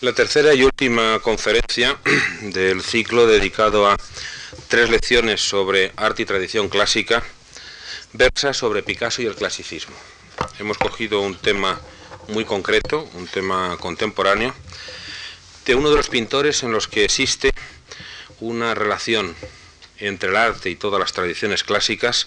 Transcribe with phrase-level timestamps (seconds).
[0.00, 1.96] La tercera y última conferencia
[2.42, 3.96] del ciclo dedicado a
[4.66, 7.22] tres lecciones sobre arte y tradición clásica
[8.12, 9.94] versa sobre Picasso y el clasicismo.
[10.58, 11.80] Hemos cogido un tema
[12.26, 14.52] muy concreto, un tema contemporáneo,
[15.64, 17.52] de uno de los pintores en los que existe
[18.40, 19.36] una relación
[19.98, 22.26] entre el arte y todas las tradiciones clásicas,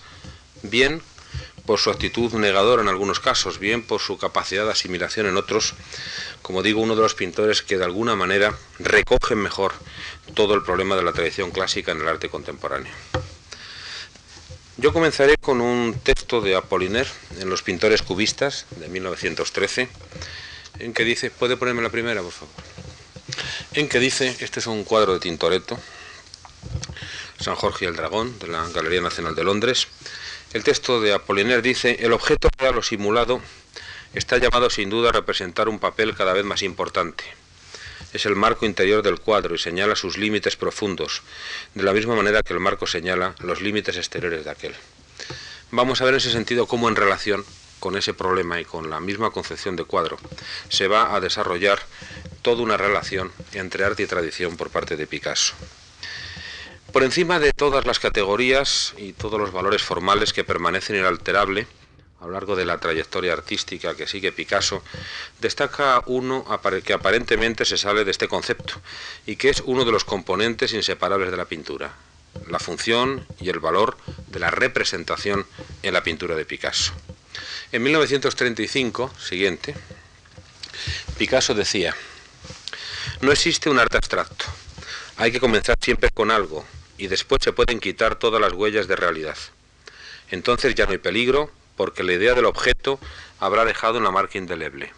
[0.64, 1.02] bien
[1.68, 5.76] por su actitud negadora en algunos casos, bien por su capacidad de asimilación en otros,
[6.42, 9.74] como digo, uno de los pintores que de alguna manera recogen mejor
[10.34, 12.92] todo el problema de la tradición clásica en el arte contemporáneo.
[14.78, 17.10] Yo comenzaré con un texto de Apollinaire
[17.40, 19.90] en Los pintores cubistas de 1913,
[20.80, 22.54] en que dice, ¿puede ponerme la primera, por favor?
[23.74, 25.78] En que dice, este es un cuadro de Tintoretto,
[27.40, 29.88] San Jorge y el Dragón, de la Galería Nacional de Londres,
[30.54, 33.42] el texto de Apollinaire dice, el objeto real o simulado
[34.14, 37.24] está llamado sin duda a representar un papel cada vez más importante.
[38.14, 41.22] Es el marco interior del cuadro y señala sus límites profundos,
[41.74, 44.76] de la misma manera que el marco señala los límites exteriores de aquel.
[45.72, 47.44] Vamos a ver en ese sentido cómo en relación
[47.80, 50.18] con ese problema y con la misma concepción de cuadro
[50.70, 51.80] se va a desarrollar
[52.42, 55.54] toda una relación entre arte y tradición por parte de Picasso.
[56.92, 61.68] Por encima de todas las categorías y todos los valores formales que permanecen inalterables
[62.20, 64.82] a lo largo de la trayectoria artística que sigue Picasso,
[65.40, 66.46] destaca uno
[66.84, 68.74] que aparentemente se sale de este concepto
[69.26, 71.94] y que es uno de los componentes inseparables de la pintura,
[72.50, 75.46] la función y el valor de la representación
[75.84, 76.94] en la pintura de Picasso.
[77.72, 79.76] En 1935, siguiente,
[81.18, 81.96] Picasso decía,
[83.22, 84.46] no existe un arte abstracto,
[85.18, 86.66] hay que comenzar siempre con algo,
[86.98, 89.38] y después se pueden quitar todas las huellas de realidad.
[90.30, 93.00] Entonces ya no hay peligro porque la idea del objeto
[93.40, 94.94] habrá dejado una marca indeleble.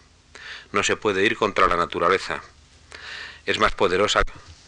[0.72, 2.42] No se puede ir contra la naturaleza.
[3.46, 4.22] Es más poderosa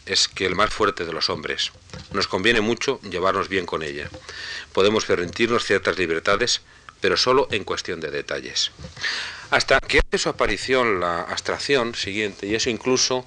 [0.05, 1.71] es que el más fuerte de los hombres.
[2.11, 4.09] Nos conviene mucho llevarnos bien con ella.
[4.73, 6.61] Podemos permitirnos ciertas libertades,
[6.99, 8.71] pero solo en cuestión de detalles.
[9.49, 13.23] Hasta que hace su aparición la abstracción siguiente, y eso incluso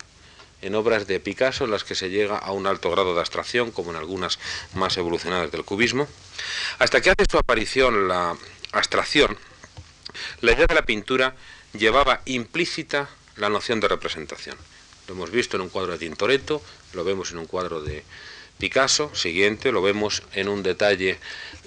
[0.63, 3.71] en obras de Picasso en las que se llega a un alto grado de abstracción,
[3.71, 4.39] como en algunas
[4.75, 6.09] más evolucionadas del cubismo,
[6.79, 8.37] hasta que hace su aparición la
[8.73, 9.37] abstracción,
[10.41, 11.35] la idea de la pintura
[11.73, 14.57] llevaba implícita la noción de representación.
[15.07, 16.63] Lo hemos visto en un cuadro de Tintoretto,
[16.95, 18.03] lo vemos en un cuadro de
[18.59, 21.19] Picasso, siguiente, lo vemos en un detalle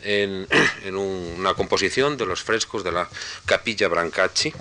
[0.03, 0.47] en,
[0.95, 3.09] una composición de los frescos de la
[3.45, 4.53] capilla Brancacci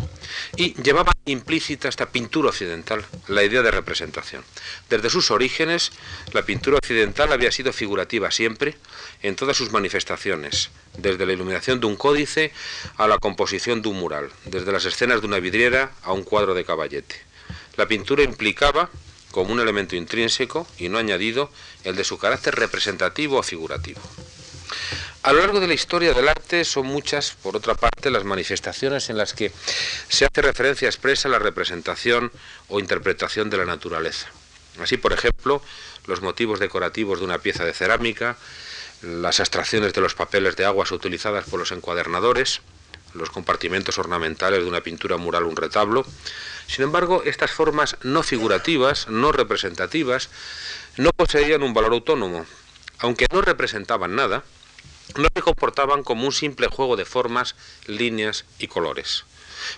[0.57, 4.45] y llevaba implícita esta pintura occidental la idea de representación.
[4.91, 5.93] Desde sus orígenes,
[6.33, 8.77] la pintura occidental había sido figurativa siempre
[9.23, 12.53] en todas sus manifestaciones, desde la iluminación de un códice
[12.97, 16.55] a la composición de un mural, desde las escenas de una vidriera a un cuadro
[16.55, 17.17] de caballete.
[17.77, 18.91] La pintura implicaba
[19.31, 21.51] como un elemento intrínseco y no añadido
[21.85, 24.01] el de su carácter representativo o figurativo.
[25.23, 29.11] A lo largo de la historia del arte son muchas, por otra parte, las manifestaciones
[29.11, 29.53] en las que
[30.09, 32.33] se hace referencia expresa a la representación
[32.69, 34.29] o interpretación de la naturaleza.
[34.81, 35.61] Así, por ejemplo,
[36.07, 38.37] los motivos decorativos de una pieza de cerámica,
[39.03, 42.61] las abstracciones de los papeles de aguas utilizadas por los encuadernadores,
[43.15, 46.07] los compartimentos ornamentales de una pintura mural un retablo.
[46.67, 50.29] Sin embargo, estas formas no figurativas, no representativas,
[50.97, 52.47] no poseían un valor autónomo.
[52.99, 54.45] Aunque no representaban nada,
[55.17, 57.55] no se comportaban como un simple juego de formas,
[57.87, 59.25] líneas y colores,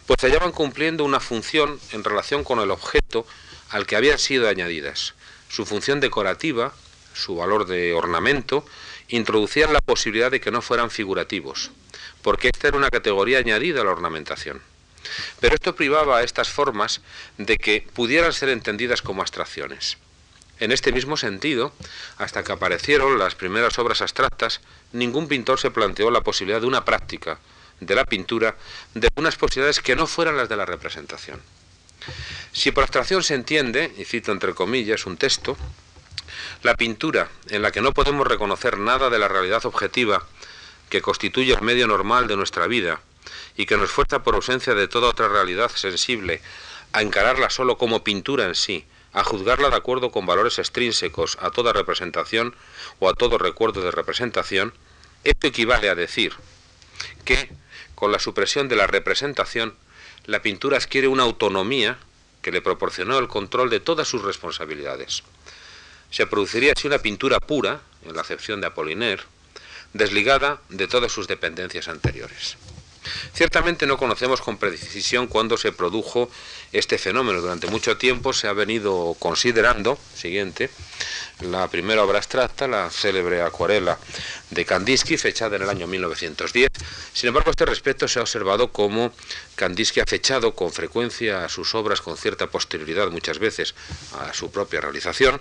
[0.06, 3.26] pues se hallaban cumpliendo una función en relación con el objeto
[3.70, 5.14] al que habían sido añadidas.
[5.48, 6.72] Su función decorativa,
[7.12, 8.64] su valor de ornamento,
[9.08, 11.70] introducían la posibilidad de que no fueran figurativos,
[12.22, 14.60] porque esta era una categoría añadida a la ornamentación.
[15.40, 17.00] Pero esto privaba a estas formas
[17.38, 19.96] de que pudieran ser entendidas como abstracciones.
[20.58, 21.72] En este mismo sentido,
[22.18, 24.60] hasta que aparecieron las primeras obras abstractas,
[24.92, 27.38] ningún pintor se planteó la posibilidad de una práctica
[27.80, 28.56] de la pintura
[28.92, 31.40] de unas posibilidades que no fueran las de la representación.
[32.52, 35.56] Si por abstracción se entiende, y cito entre comillas un texto,
[36.62, 40.26] la pintura en la que no podemos reconocer nada de la realidad objetiva
[40.90, 43.00] que constituye el medio normal de nuestra vida
[43.56, 46.42] y que nos fuerza por ausencia de toda otra realidad sensible
[46.92, 51.50] a encararla solo como pintura en sí, a juzgarla de acuerdo con valores extrínsecos a
[51.50, 52.54] toda representación
[52.98, 54.74] o a todo recuerdo de representación,
[55.24, 56.34] esto equivale a decir
[57.24, 57.50] que,
[57.94, 59.74] con la supresión de la representación,
[60.26, 61.98] la pintura adquiere una autonomía
[62.42, 65.22] que le proporcionó el control de todas sus responsabilidades.
[66.10, 69.22] Se produciría así una pintura pura, en la acepción de Apollinaire,
[69.92, 72.56] desligada de todas sus dependencias anteriores.
[73.34, 76.30] Ciertamente no conocemos con precisión cuándo se produjo
[76.72, 77.40] este fenómeno.
[77.40, 80.70] Durante mucho tiempo se ha venido considerando, siguiente,
[81.40, 83.98] la primera obra abstracta, la célebre acuarela
[84.50, 86.70] de Kandinsky, fechada en el año 1910.
[87.12, 89.12] Sin embargo, a este respecto se ha observado cómo
[89.54, 93.74] Kandinsky ha fechado con frecuencia sus obras con cierta posterioridad, muchas veces
[94.18, 95.40] a su propia realización,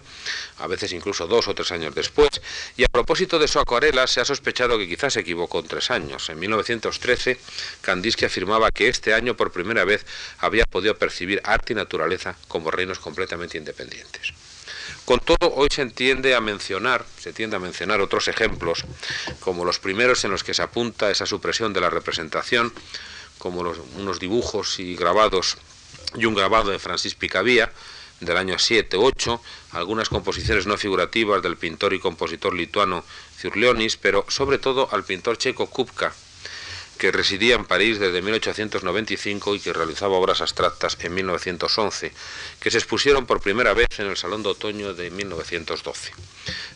[0.60, 2.30] a veces incluso dos o tres años después.
[2.78, 5.92] Y a propósito de su acuarela, se ha sospechado que quizás se equivocó en tres
[5.92, 6.30] años.
[6.30, 7.40] En 1913,
[7.82, 10.06] Kandinsky afirmaba que este año por primera vez
[10.40, 14.34] había podido percibir arte y naturaleza como reinos completamente independientes.
[15.06, 18.86] Con todo, hoy se entiende a mencionar, se tiende a mencionar otros ejemplos,
[19.40, 22.72] como los primeros en los que se apunta esa supresión de la representación,
[23.38, 23.62] como
[23.96, 25.58] unos dibujos y grabados
[26.16, 27.72] y un grabado de Francis Picabia
[28.20, 29.40] del año 7-8,
[29.72, 33.04] algunas composiciones no figurativas del pintor y compositor lituano
[33.38, 36.14] Ciurlionis, pero sobre todo al pintor checo Kupka,
[37.00, 42.12] que residía en París desde 1895 y que realizaba obras abstractas en 1911,
[42.60, 46.12] que se expusieron por primera vez en el Salón de Otoño de 1912.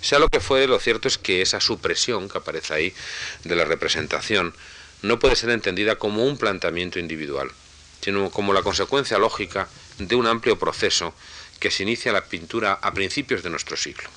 [0.01, 2.93] Sea lo que fue, lo cierto es que esa supresión que aparece ahí
[3.43, 4.55] de la representación
[5.01, 7.51] no puede ser entendida como un planteamiento individual,
[8.01, 9.67] sino como la consecuencia lógica
[9.99, 11.13] de un amplio proceso
[11.59, 14.09] que se inicia la pintura a principios de nuestro siglo.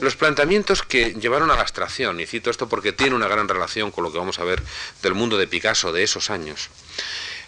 [0.00, 3.90] Los planteamientos que llevaron a la abstracción, y cito esto porque tiene una gran relación
[3.90, 4.62] con lo que vamos a ver
[5.02, 6.70] del mundo de Picasso de esos años,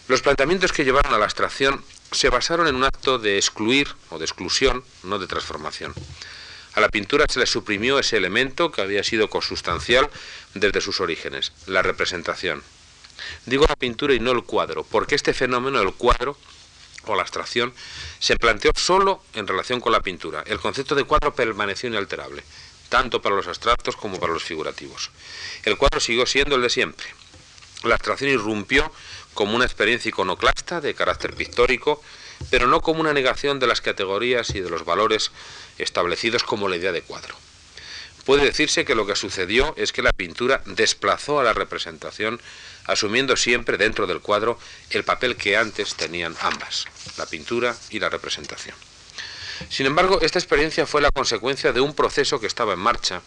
[0.08, 4.18] los planteamientos que llevaron a la abstracción se basaron en un acto de excluir o
[4.18, 5.94] de exclusión, no de transformación.
[6.74, 10.08] A la pintura se le suprimió ese elemento que había sido consustancial
[10.54, 12.62] desde sus orígenes, la representación.
[13.46, 16.36] Digo la pintura y no el cuadro, porque este fenómeno, el cuadro,
[17.06, 17.72] o la abstracción,
[18.18, 20.42] se planteó solo en relación con la pintura.
[20.46, 22.42] El concepto de cuadro permaneció inalterable,
[22.88, 25.10] tanto para los abstractos como para los figurativos.
[25.64, 27.06] El cuadro siguió siendo el de siempre.
[27.84, 28.92] La abstracción irrumpió
[29.34, 32.02] como una experiencia iconoclasta de carácter pictórico,
[32.50, 35.30] pero no como una negación de las categorías y de los valores
[35.78, 37.34] establecidos como la idea de cuadro.
[38.24, 42.40] Puede decirse que lo que sucedió es que la pintura desplazó a la representación
[42.86, 44.58] asumiendo siempre dentro del cuadro
[44.90, 46.86] el papel que antes tenían ambas,
[47.16, 48.74] la pintura y la representación.
[49.68, 53.22] Sin embargo, esta experiencia fue la consecuencia de un proceso que estaba en marcha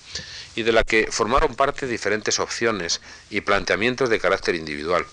[0.55, 5.05] y de la que formaron parte diferentes opciones y planteamientos de carácter individual.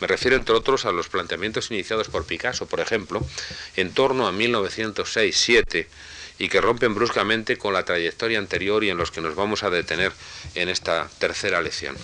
[0.00, 3.24] Me refiero, entre otros, a los planteamientos iniciados por Picasso, por ejemplo,
[3.76, 5.86] en torno a 1906-7,
[6.38, 9.70] y que rompen bruscamente con la trayectoria anterior y en los que nos vamos a
[9.70, 10.12] detener
[10.54, 11.96] en esta tercera lección.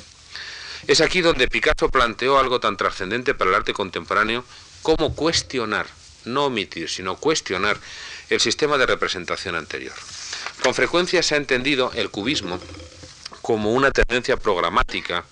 [0.86, 4.44] Es aquí donde Picasso planteó algo tan trascendente para el arte contemporáneo
[4.82, 5.86] como cuestionar,
[6.25, 7.78] no omitir, sino cuestionar
[8.28, 9.94] el sistema de representación anterior.
[10.62, 12.60] Con frecuencia se ha entendido el cubismo
[13.40, 15.25] como una tendencia programática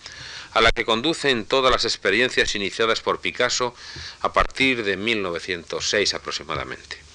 [0.54, 3.75] a la que conducen todas las experiencias iniciadas por Picasso
[4.20, 7.12] a partir de 1906 aproximadamente.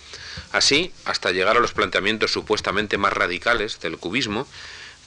[0.51, 4.47] Así, hasta llegar a los planteamientos supuestamente más radicales del cubismo,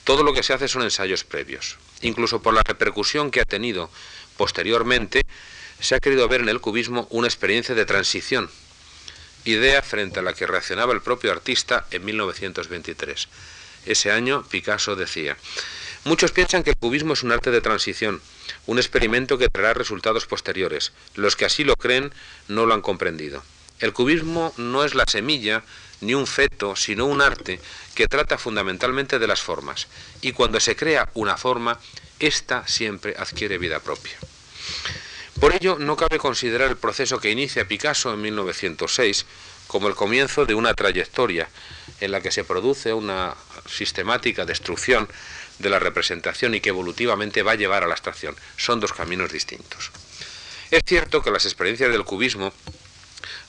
[0.03, 1.77] todo lo que se hace son ensayos previos.
[2.01, 3.89] Incluso por la repercusión que ha tenido
[4.37, 5.25] posteriormente,
[5.79, 8.49] se ha querido ver en el cubismo una experiencia de transición,
[9.45, 13.27] idea frente a la que reaccionaba el propio artista en 1923.
[13.85, 15.37] Ese año Picasso decía,
[16.03, 18.21] muchos piensan que el cubismo es un arte de transición,
[18.67, 20.91] un experimento que traerá resultados posteriores.
[21.15, 22.13] Los que así lo creen
[22.47, 23.43] no lo han comprendido.
[23.81, 25.63] El cubismo no es la semilla
[26.01, 27.59] ni un feto, sino un arte
[27.95, 29.87] que trata fundamentalmente de las formas.
[30.21, 31.79] Y cuando se crea una forma,
[32.19, 34.17] ésta siempre adquiere vida propia.
[35.39, 39.25] Por ello, no cabe considerar el proceso que inicia Picasso en 1906
[39.65, 41.49] como el comienzo de una trayectoria
[41.99, 43.35] en la que se produce una
[43.67, 45.07] sistemática destrucción
[45.59, 48.35] de la representación y que evolutivamente va a llevar a la abstracción.
[48.57, 49.91] Son dos caminos distintos.
[50.69, 52.53] Es cierto que las experiencias del cubismo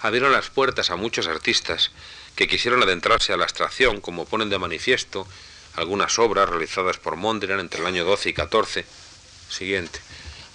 [0.02, 1.92] abrieron las puertas a muchos artistas
[2.36, 5.26] que quisieron adentrarse a la abstracción, como ponen de manifiesto
[5.74, 8.84] algunas obras realizadas por Mondrian entre el año 12 y 14.
[9.48, 10.00] Siguiente.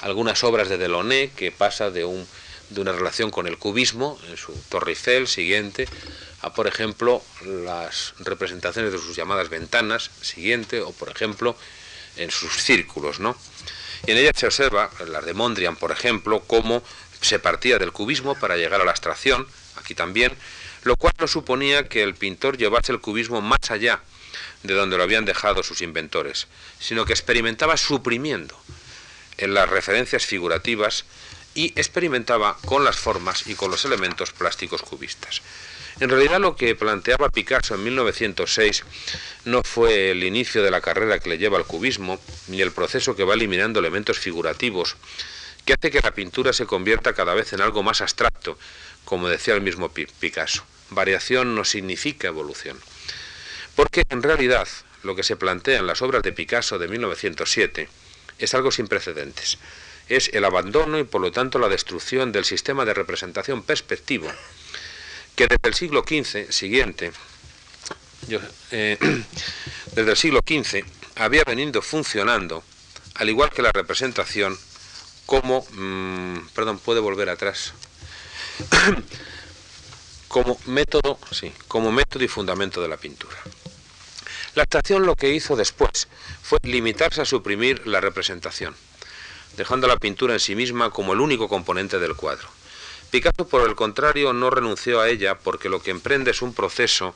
[0.02, 2.28] Algunas obras de Delaunay, que pasa de, un,
[2.70, 5.88] de una relación con el cubismo, en su Torre Eiffel, siguiente,
[6.42, 11.56] a, por ejemplo, las representaciones de sus llamadas ventanas, siguiente, o, por ejemplo,
[12.18, 13.36] en sus círculos, ¿no?
[14.06, 16.84] Y en ellas se observa, las de Mondrian, por ejemplo, cómo
[17.22, 20.34] se partía del cubismo para llegar a la abstracción, aquí también,
[20.84, 24.02] lo cual no suponía que el pintor llevase el cubismo más allá
[24.64, 26.48] de donde lo habían dejado sus inventores,
[26.80, 28.58] sino que experimentaba suprimiendo
[29.38, 31.06] en las referencias figurativas
[31.54, 35.42] y experimentaba con las formas y con los elementos plásticos cubistas.
[36.00, 38.84] En realidad lo que planteaba Picasso en 1906
[39.46, 43.16] no fue el inicio de la carrera que le lleva al cubismo, ni el proceso
[43.16, 44.96] que va eliminando elementos figurativos
[45.68, 48.58] que hace que la pintura se convierta cada vez en algo más abstracto,
[49.04, 50.64] como decía el mismo Picasso.
[50.92, 52.80] Variación no significa evolución.
[53.76, 54.66] Porque en realidad
[55.04, 57.90] lo que se plantea en las obras de Picasso de 1907
[58.40, 59.58] es algo sin precedentes.
[60.08, 64.32] Es el abandono y por lo tanto la destrucción del sistema de representación perspectivo
[65.36, 67.12] que desde el siglo XV siguiente,
[68.72, 68.98] eh,
[69.96, 72.64] desde el siglo XV, había venido funcionando,
[73.16, 74.58] al igual que la representación,
[75.28, 77.74] como, mm, perdón, puede volver atrás,
[80.30, 83.36] como método, sí, como método y fundamento de la pintura.
[84.56, 86.08] La abstracción lo que hizo después
[86.42, 88.74] fue limitarse a suprimir la representación,
[89.58, 92.48] dejando la pintura en sí misma como el único componente del cuadro.
[93.12, 97.14] Picasso, por el contrario, no renunció a ella porque lo que emprende es un proceso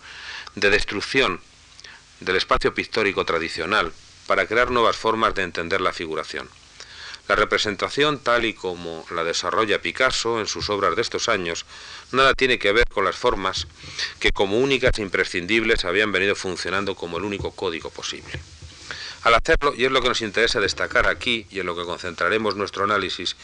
[0.56, 1.39] de destrucción
[2.20, 3.94] del espacio pictórico tradicional
[4.27, 6.50] para crear nuevas formas de entender la figuración.
[7.32, 11.66] La representación, tal y como la desarrolla Picasso en sus obras de estos años,
[12.12, 13.68] nada tiene que ver con las formas
[14.20, 18.34] que como únicas e imprescindibles habían venido funcionando como el único código posible.
[19.24, 22.58] Al hacerlo, y es lo que nos interesa destacar aquí y en lo que concentraremos
[22.58, 23.38] nuestro análisis,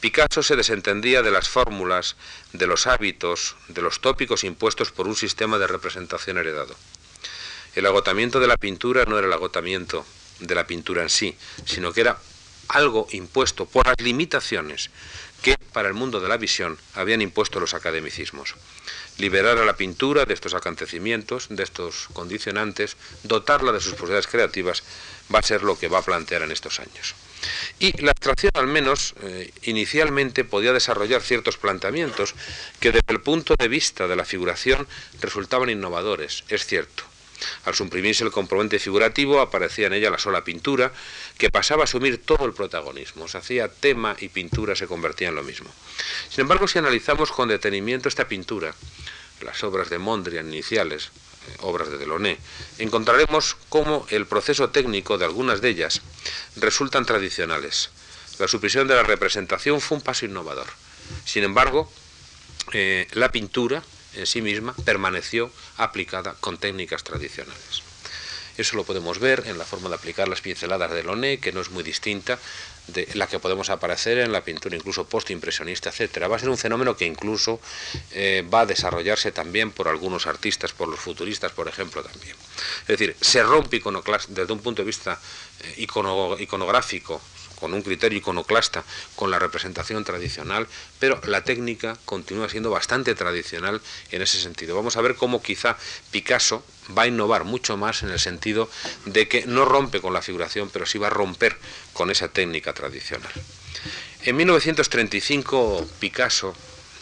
[0.00, 2.16] Picasso se desentendía de las fórmulas,
[2.52, 6.74] de los hábitos, de los tópicos impuestos por un sistema de representación heredado.
[7.76, 10.04] El agotamiento de la pintura no era el agotamiento
[10.40, 12.18] de la pintura en sí, sino que era
[12.72, 14.90] algo impuesto por las limitaciones
[15.42, 18.54] que para el mundo de la visión habían impuesto los academicismos.
[19.18, 24.82] Liberar a la pintura de estos acontecimientos, de estos condicionantes, dotarla de sus posibilidades creativas,
[25.34, 27.14] va a ser lo que va a plantear en estos años.
[27.80, 32.34] Y la abstracción, al menos eh, inicialmente, podía desarrollar ciertos planteamientos
[32.78, 34.86] que desde el punto de vista de la figuración
[35.20, 37.11] resultaban innovadores, es cierto.
[37.64, 40.92] Al suprimirse el componente figurativo aparecía en ella la sola pintura,
[41.38, 43.28] que pasaba a asumir todo el protagonismo.
[43.28, 45.70] Se hacía tema y pintura se convertían en lo mismo.
[46.28, 48.74] Sin embargo, si analizamos con detenimiento esta pintura,
[49.40, 51.10] las obras de Mondrian iniciales,
[51.48, 52.38] eh, obras de Delaunay,
[52.78, 56.00] encontraremos cómo el proceso técnico de algunas de ellas
[56.56, 57.90] resultan tradicionales.
[58.38, 60.66] La supresión de la representación fue un paso innovador.
[61.24, 61.90] Sin embargo,
[62.72, 63.82] eh, la pintura
[64.14, 67.82] en sí misma permaneció aplicada con técnicas tradicionales.
[68.56, 71.60] Eso lo podemos ver en la forma de aplicar las pinceladas de Loné, que no
[71.60, 72.38] es muy distinta
[72.88, 76.28] de la que podemos aparecer en la pintura incluso postimpresionista, etcétera.
[76.28, 77.60] Va a ser un fenómeno que incluso
[78.10, 82.36] eh, va a desarrollarse también por algunos artistas, por los futuristas, por ejemplo, también.
[82.82, 83.80] Es decir, se rompe
[84.28, 85.18] desde un punto de vista
[85.60, 85.86] eh,
[86.38, 87.22] iconográfico
[87.62, 88.82] con un criterio iconoclasta,
[89.14, 90.66] con la representación tradicional,
[90.98, 94.74] pero la técnica continúa siendo bastante tradicional en ese sentido.
[94.74, 95.76] Vamos a ver cómo quizá
[96.10, 96.64] Picasso
[96.98, 98.68] va a innovar mucho más en el sentido
[99.04, 101.56] de que no rompe con la figuración, pero sí va a romper
[101.92, 103.30] con esa técnica tradicional.
[104.24, 106.56] En 1935 Picasso,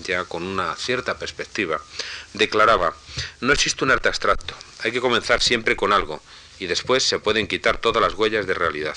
[0.04, 1.80] ya con una cierta perspectiva,
[2.34, 2.94] declaraba,
[3.40, 6.20] no existe un arte abstracto, hay que comenzar siempre con algo
[6.58, 8.96] y después se pueden quitar todas las huellas de realidad.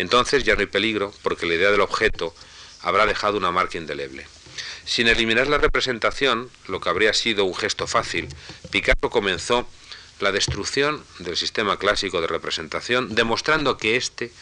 [0.00, 2.34] Entonces ya no hay peligro porque la idea del objeto
[2.80, 4.26] habrá dejado una marca indeleble.
[4.86, 8.28] Sin eliminar la representación, lo que habría sido un gesto fácil,
[8.70, 9.68] Picasso comenzó
[10.20, 14.32] la destrucción del sistema clásico de representación, demostrando que éste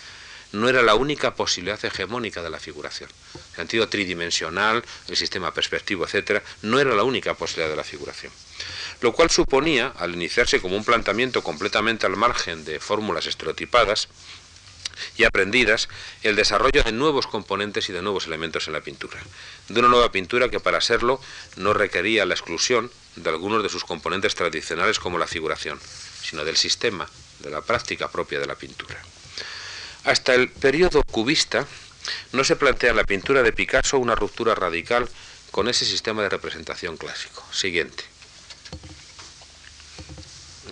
[0.52, 3.10] no era la única posibilidad hegemónica de la figuración.
[3.34, 8.32] El sentido tridimensional, el sistema perspectivo, etc., no era la única posibilidad de la figuración.
[9.00, 14.08] Lo cual suponía, al iniciarse como un planteamiento completamente al margen de fórmulas estereotipadas,
[15.16, 15.88] y aprendidas
[16.22, 19.18] el desarrollo de nuevos componentes y de nuevos elementos en la pintura.
[19.68, 21.20] De una nueva pintura que para serlo
[21.56, 25.78] no requería la exclusión de algunos de sus componentes tradicionales como la figuración,
[26.22, 27.08] sino del sistema,
[27.40, 29.00] de la práctica propia de la pintura.
[30.04, 31.66] Hasta el periodo cubista
[32.32, 35.08] no se plantea en la pintura de Picasso una ruptura radical
[35.50, 37.44] con ese sistema de representación clásico.
[37.52, 38.04] Siguiente.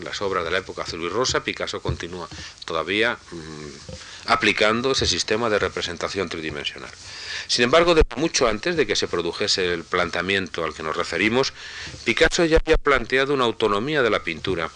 [0.03, 2.29] Las obras de la época azul y rosa, Picasso continúa
[2.65, 6.91] todavía mm, aplicando ese sistema de representación tridimensional.
[7.47, 11.53] Sin embargo, mucho antes de que se produjese el planteamiento al que nos referimos,
[12.05, 14.71] Picasso ya había planteado una autonomía de la pintura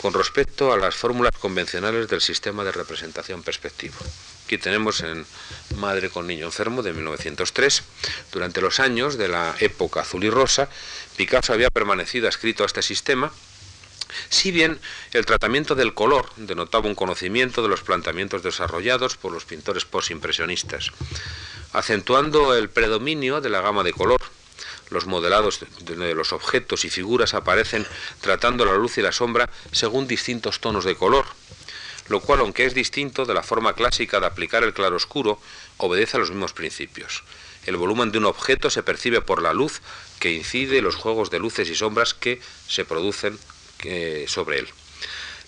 [0.00, 3.96] con respecto a las fórmulas convencionales del sistema de representación perspectivo.
[4.44, 5.26] Aquí tenemos en
[5.76, 7.82] Madre con Niño Enfermo de 1903.
[8.30, 10.68] Durante los años de la época azul y rosa,
[11.16, 13.32] Picasso había permanecido adscrito a este sistema,
[14.28, 14.80] si bien
[15.12, 20.92] el tratamiento del color denotaba un conocimiento de los planteamientos desarrollados por los pintores postimpresionistas
[21.74, 24.20] acentuando el predominio de la gama de color.
[24.90, 27.84] Los modelados de los objetos y figuras aparecen
[28.20, 31.26] tratando la luz y la sombra según distintos tonos de color.
[32.08, 35.40] lo cual, aunque es distinto de la forma clásica de aplicar el claroscuro,
[35.78, 37.24] obedece a los mismos principios.
[37.64, 39.80] El volumen de un objeto se percibe por la luz
[40.20, 43.38] que incide los juegos de luces y sombras que se producen
[43.84, 44.68] eh, sobre él.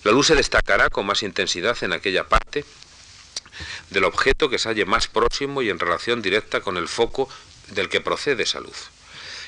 [0.03, 2.65] La luz se destacará con más intensidad en aquella parte
[3.89, 7.29] del objeto que se halle más próximo y en relación directa con el foco
[7.69, 8.89] del que procede esa luz.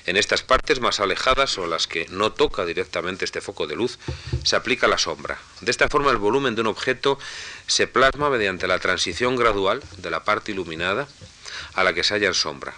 [0.05, 3.99] En estas partes más alejadas o las que no toca directamente este foco de luz,
[4.43, 5.37] se aplica la sombra.
[5.61, 7.19] De esta forma el volumen de un objeto
[7.67, 11.07] se plasma mediante la transición gradual de la parte iluminada
[11.73, 12.73] a la que se halla en sombra,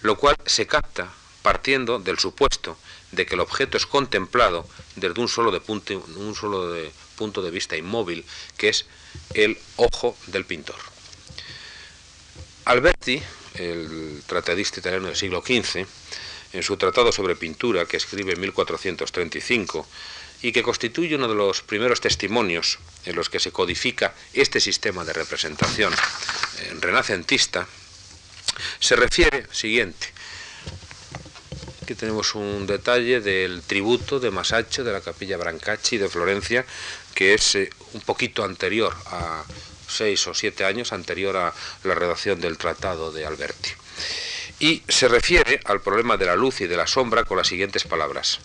[0.00, 2.78] lo cual se capta partiendo del supuesto
[3.14, 7.42] de que el objeto es contemplado desde un solo de punto, un solo de punto
[7.42, 8.24] de vista inmóvil,
[8.56, 8.86] que es
[9.34, 10.76] el ojo del pintor.
[12.64, 13.22] Alberti,
[13.54, 15.86] el tratadista italiano del siglo XV,
[16.52, 19.86] en su tratado sobre pintura que escribe en 1435
[20.42, 25.04] y que constituye uno de los primeros testimonios en los que se codifica este sistema
[25.04, 27.66] de representación eh, renacentista,
[28.78, 30.12] se refiere siguiente.
[31.84, 36.64] Aquí tenemos un detalle del tributo de Masaccio de la capilla Brancacci de Florencia,
[37.14, 39.44] que es eh, un poquito anterior a
[39.86, 43.68] seis o siete años anterior a la redacción del tratado de Alberti
[44.60, 47.84] y se refiere al problema de la luz y de la sombra con las siguientes
[47.84, 48.40] palabras.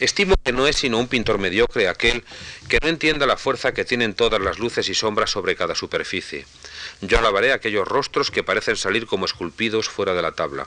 [0.00, 2.24] Estimo que no es sino un pintor mediocre aquel
[2.68, 6.46] que no entienda la fuerza que tienen todas las luces y sombras sobre cada superficie.
[7.02, 10.66] Yo alabaré aquellos rostros que parecen salir como esculpidos fuera de la tabla.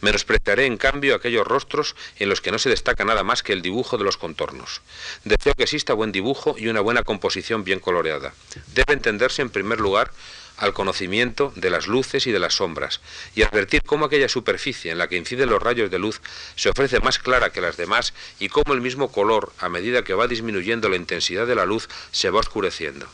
[0.00, 3.60] Menospreciaré en cambio aquellos rostros en los que no se destaca nada más que el
[3.60, 4.80] dibujo de los contornos.
[5.24, 8.32] Deseo que exista buen dibujo y una buena composición bien coloreada.
[8.68, 10.10] Debe entenderse en primer lugar
[10.56, 13.00] al conocimiento de las luces y de las sombras,
[13.34, 16.20] y advertir cómo aquella superficie en la que inciden los rayos de luz
[16.56, 20.14] se ofrece más clara que las demás y cómo el mismo color, a medida que
[20.14, 23.06] va disminuyendo la intensidad de la luz, se va oscureciendo.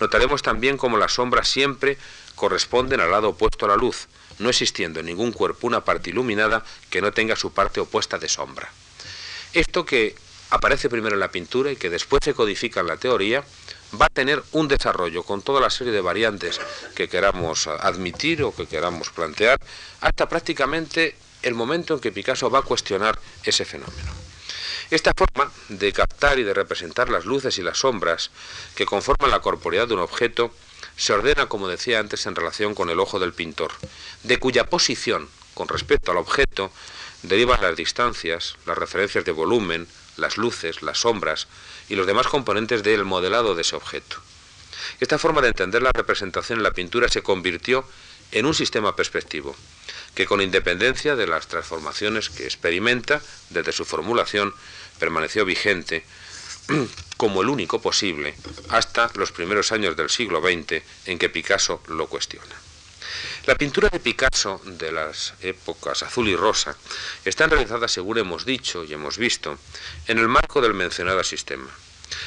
[0.00, 1.96] Notaremos también cómo las sombras siempre
[2.34, 4.08] corresponden al lado opuesto a la luz,
[4.38, 8.28] no existiendo en ningún cuerpo una parte iluminada que no tenga su parte opuesta de
[8.28, 8.70] sombra.
[9.52, 10.14] Esto que
[10.50, 13.44] aparece primero en la pintura y que después se codifica en la teoría,
[14.00, 16.60] va a tener un desarrollo con toda la serie de variantes
[16.94, 19.58] que queramos admitir o que queramos plantear,
[20.00, 24.12] hasta prácticamente el momento en que Picasso va a cuestionar ese fenómeno.
[24.90, 28.30] Esta forma de captar y de representar las luces y las sombras
[28.74, 30.52] que conforman la corporeidad de un objeto
[30.96, 33.72] se ordena, como decía antes, en relación con el ojo del pintor,
[34.22, 36.70] de cuya posición con respecto al objeto
[37.22, 41.48] derivan las distancias, las referencias de volumen, las luces, las sombras
[41.88, 44.16] y los demás componentes del modelado de ese objeto.
[45.00, 47.84] Esta forma de entender la representación en la pintura se convirtió
[48.32, 49.54] en un sistema perspectivo,
[50.14, 53.20] que con independencia de las transformaciones que experimenta
[53.50, 54.54] desde su formulación,
[54.98, 56.04] permaneció vigente
[57.16, 58.34] como el único posible
[58.68, 62.54] hasta los primeros años del siglo XX en que Picasso lo cuestiona.
[63.46, 66.76] La pintura de Picasso de las épocas azul y rosa
[67.24, 69.58] están realizadas, según hemos dicho y hemos visto,
[70.06, 71.70] en el marco del mencionado sistema.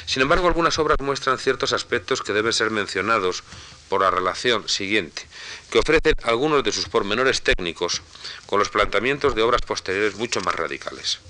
[0.06, 3.44] Sin embargo, algunas obras muestran ciertos aspectos que deben ser mencionados
[3.88, 5.26] por la relación siguiente,
[5.70, 8.02] que ofrecen algunos de sus pormenores técnicos
[8.46, 11.20] con los planteamientos de obras posteriores mucho más radicales.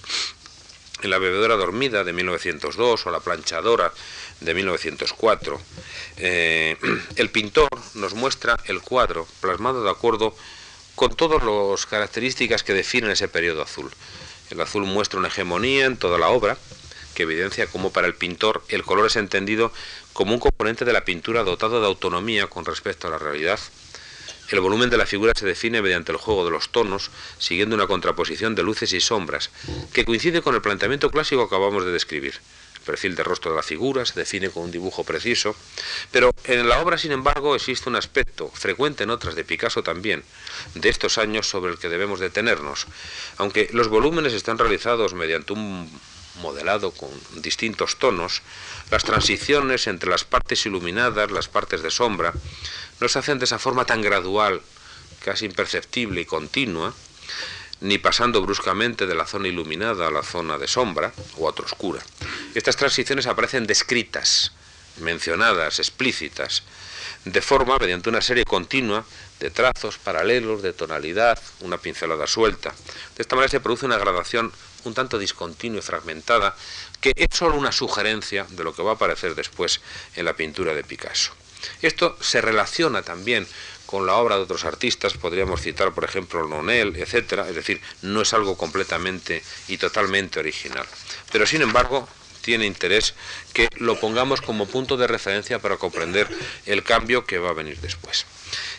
[1.03, 3.93] En La bebedora dormida de 1902 o La planchadora
[4.41, 5.61] de 1904,
[6.17, 6.77] eh,
[7.17, 10.35] el pintor nos muestra el cuadro plasmado de acuerdo
[10.95, 13.91] con todas las características que definen ese periodo azul.
[14.51, 16.57] El azul muestra una hegemonía en toda la obra,
[17.15, 19.73] que evidencia cómo para el pintor el color es entendido
[20.13, 23.61] como un componente de la pintura dotado de autonomía con respecto a la realidad.
[24.49, 27.87] El volumen de la figura se define mediante el juego de los tonos, siguiendo una
[27.87, 29.51] contraposición de luces y sombras,
[29.93, 32.35] que coincide con el planteamiento clásico que acabamos de describir
[32.87, 35.55] perfil de rostro de la figura, se define con un dibujo preciso,
[36.11, 40.23] pero en la obra, sin embargo, existe un aspecto, frecuente en otras de Picasso también,
[40.75, 42.87] de estos años sobre el que debemos detenernos.
[43.37, 45.91] Aunque los volúmenes están realizados mediante un
[46.41, 47.11] modelado con
[47.43, 48.43] distintos tonos,
[48.91, 52.33] las transiciones entre las partes iluminadas, las partes de sombra,
[53.01, 54.63] no se hacen de esa forma tan gradual,
[55.25, 56.95] casi imperceptible y continua,
[57.81, 61.67] ni pasando bruscamente de la zona iluminada a la zona de sombra o a otra
[61.67, 62.01] oscura.
[62.55, 64.53] Estas transiciones aparecen descritas,
[64.99, 66.63] mencionadas, explícitas,
[67.25, 69.05] de forma mediante una serie continua
[69.41, 72.73] de trazos paralelos, de tonalidad, una pincelada suelta.
[73.17, 74.53] De esta manera se produce una gradación
[74.87, 76.57] un tanto discontinua y fragmentada,
[77.01, 79.81] que es solo una sugerencia de lo que va a aparecer después
[80.15, 81.33] en la pintura de Picasso.
[81.83, 83.47] Esto se relaciona también
[83.87, 88.23] con la obra de otros artistas, podríamos citar por ejemplo Nonel, etcétera, es decir, no
[88.23, 90.87] es algo completamente y totalmente original.
[91.31, 92.09] Pero sin embargo,
[92.43, 93.15] tiene interés
[93.53, 96.29] que lo pongamos como punto de referencia para comprender
[96.67, 98.25] el cambio que va a venir después.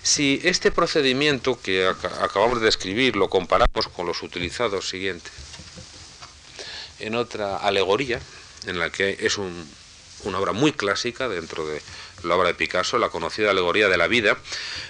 [0.01, 5.29] Si este procedimiento que acabamos de describir lo comparamos con los utilizados siguiente
[6.99, 8.19] en otra alegoría,
[8.65, 11.81] en la que es una obra muy clásica dentro de
[12.23, 14.37] la obra de Picasso, la conocida alegoría de la vida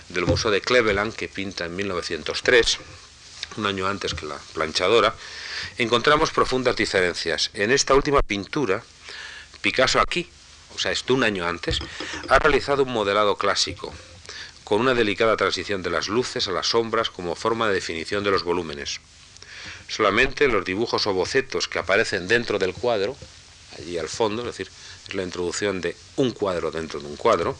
[0.09, 2.79] del Museo de Cleveland, que pinta en 1903,
[3.57, 5.15] un año antes que la planchadora,
[5.77, 7.49] encontramos profundas diferencias.
[7.53, 8.83] En esta última pintura,
[9.61, 10.29] Picasso aquí,
[10.75, 11.79] o sea, esto un año antes,
[12.29, 13.93] ha realizado un modelado clásico,
[14.63, 18.31] con una delicada transición de las luces a las sombras como forma de definición de
[18.31, 18.99] los volúmenes.
[19.87, 23.15] Solamente los dibujos o bocetos que aparecen dentro del cuadro,
[23.77, 24.69] allí al fondo, es decir,
[25.07, 27.57] es la introducción de un cuadro dentro de un cuadro,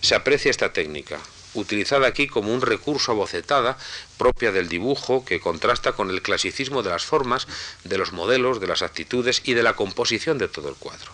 [0.00, 1.18] se aprecia esta técnica,
[1.54, 3.78] utilizada aquí como un recurso a bocetada
[4.18, 7.46] propia del dibujo que contrasta con el clasicismo de las formas,
[7.84, 11.12] de los modelos, de las actitudes y de la composición de todo el cuadro.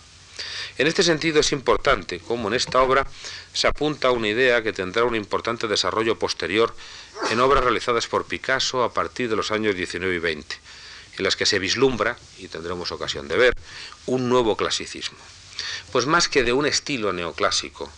[0.81, 3.07] En este sentido es importante cómo en esta obra
[3.53, 6.75] se apunta una idea que tendrá un importante desarrollo posterior
[7.31, 10.57] en obras realizadas por Picasso a partir de los años 19 y 20,
[11.19, 13.55] en las que se vislumbra, y tendremos ocasión de ver,
[14.07, 15.19] un nuevo clasicismo.
[15.93, 17.93] Pues más que de un estilo neoclásico,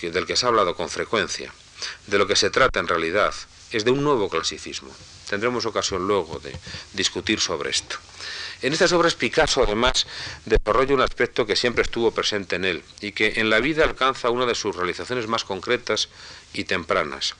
[0.00, 1.54] que, del que se ha hablado con frecuencia,
[2.08, 3.32] de lo que se trata en realidad,
[3.70, 4.90] es de un nuevo clasicismo.
[5.30, 6.58] Tendremos ocasión luego de
[6.92, 7.98] discutir sobre esto.
[8.62, 10.06] En estas obras Picasso además
[10.44, 14.30] desarrolla un aspecto que siempre estuvo presente en él y que en la vida alcanza
[14.30, 16.08] una de sus realizaciones más concretas
[16.54, 17.34] y tempranas.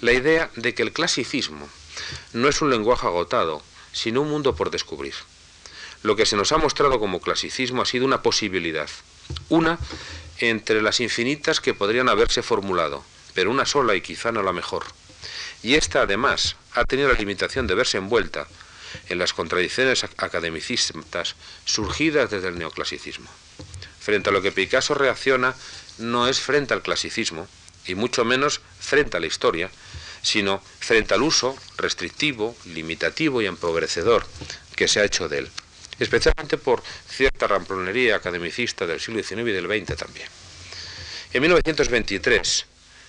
[0.00, 1.68] La idea de que el clasicismo
[2.32, 5.14] no es un lenguaje agotado, sino un mundo por descubrir.
[6.02, 8.90] Lo que se nos ha mostrado como clasicismo ha sido una posibilidad,
[9.48, 9.78] una
[10.38, 14.84] entre las infinitas que podrían haberse formulado, pero una sola y quizá no la mejor.
[15.62, 18.48] Y esta además ha tenido la limitación de verse envuelta
[19.08, 23.30] en las contradicciones academicistas surgidas desde el neoclasicismo.
[24.00, 25.54] Frente a lo que Picasso reacciona
[25.98, 27.48] no es frente al clasicismo,
[27.86, 29.70] y mucho menos frente a la historia,
[30.22, 34.26] sino frente al uso restrictivo, limitativo y empobrecedor
[34.74, 35.50] que se ha hecho de él,
[35.98, 40.28] especialmente por cierta ramplonería academicista del siglo XIX y del XX también.
[41.32, 42.66] En 1923,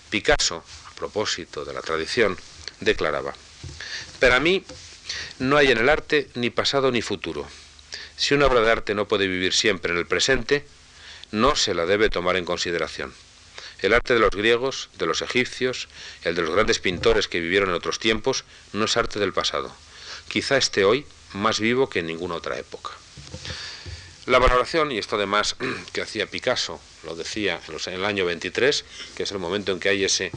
[0.09, 2.37] Picasso, a propósito de la tradición,
[2.79, 3.33] declaraba,
[4.19, 4.63] para mí
[5.39, 7.47] no hay en el arte ni pasado ni futuro.
[8.17, 10.65] Si una obra de arte no puede vivir siempre en el presente,
[11.31, 13.13] no se la debe tomar en consideración.
[13.79, 15.89] El arte de los griegos, de los egipcios,
[16.23, 19.75] el de los grandes pintores que vivieron en otros tiempos, no es arte del pasado.
[20.29, 22.91] Quizá esté hoy más vivo que en ninguna otra época.
[24.27, 25.55] La valoración, y esto además
[25.93, 28.83] que hacía Picasso, lo decía en el año 23,
[29.15, 30.31] que es el momento en que hay ese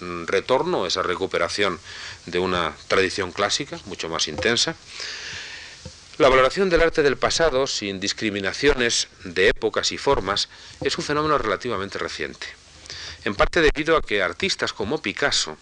[0.00, 1.78] mm, retorno, esa recuperación
[2.24, 4.74] de una tradición clásica, mucho más intensa,
[6.16, 10.48] la valoración del arte del pasado, sin discriminaciones de épocas y formas,
[10.80, 12.46] es un fenómeno relativamente reciente.
[13.24, 15.58] En parte debido a que artistas como Picasso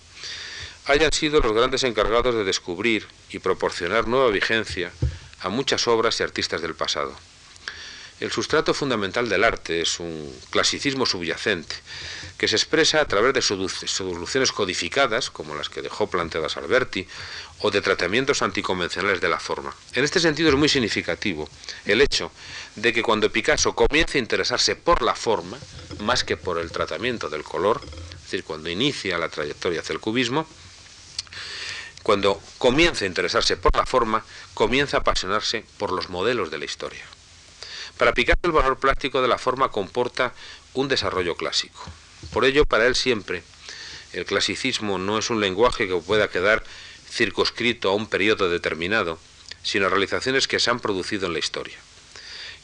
[0.85, 4.93] hayan sido los grandes encargados de descubrir y proporcionar nueva vigencia
[5.41, 7.17] a muchas obras y artistas del pasado.
[8.21, 11.75] El sustrato fundamental del arte es un clasicismo subyacente,
[12.39, 17.07] que se expresa a través de soluciones codificadas, como las que dejó planteadas Alberti,
[17.61, 19.75] o de tratamientos anticonvencionales de la forma.
[19.95, 21.49] En este sentido es muy significativo
[21.85, 22.31] el hecho
[22.77, 25.59] de que cuando Picasso comienza a interesarse por la forma,
[25.99, 30.01] más que por el tratamiento del color, es decir, cuando inicia la trayectoria hacia el
[30.01, 30.47] cubismo,
[32.03, 36.65] cuando comienza a interesarse por la forma, comienza a apasionarse por los modelos de la
[36.65, 37.05] historia.
[38.03, 40.35] Para Picasso el valor plástico de la forma comporta
[40.75, 41.85] un desarrollo clásico.
[42.33, 43.45] Por ello, para él siempre,
[44.13, 46.65] el clasicismo no es un lenguaje que pueda quedar
[47.09, 49.21] circunscrito a un periodo determinado,
[49.63, 51.79] sino a realizaciones que se han producido en la historia.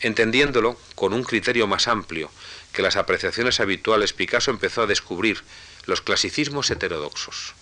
[0.00, 2.32] Entendiéndolo con un criterio más amplio
[2.72, 5.44] que las apreciaciones habituales, Picasso empezó a descubrir
[5.86, 7.54] los clasicismos heterodoxos,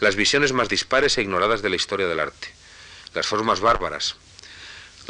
[0.00, 2.48] las visiones más dispares e ignoradas de la historia del arte,
[3.14, 4.16] las formas bárbaras,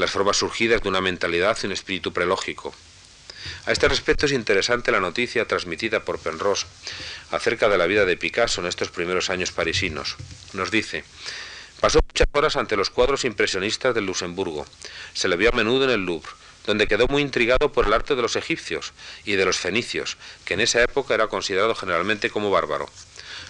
[0.01, 2.75] las formas surgidas de una mentalidad y un espíritu prelógico.
[3.67, 6.67] A este respecto es interesante la noticia transmitida por Penrose
[7.31, 10.17] acerca de la vida de Picasso en estos primeros años parisinos.
[10.53, 11.05] Nos dice,
[11.81, 14.67] pasó muchas horas ante los cuadros impresionistas del Luxemburgo.
[15.15, 16.31] Se le vio a menudo en el Louvre,
[16.67, 18.93] donde quedó muy intrigado por el arte de los egipcios
[19.25, 22.89] y de los fenicios, que en esa época era considerado generalmente como bárbaro.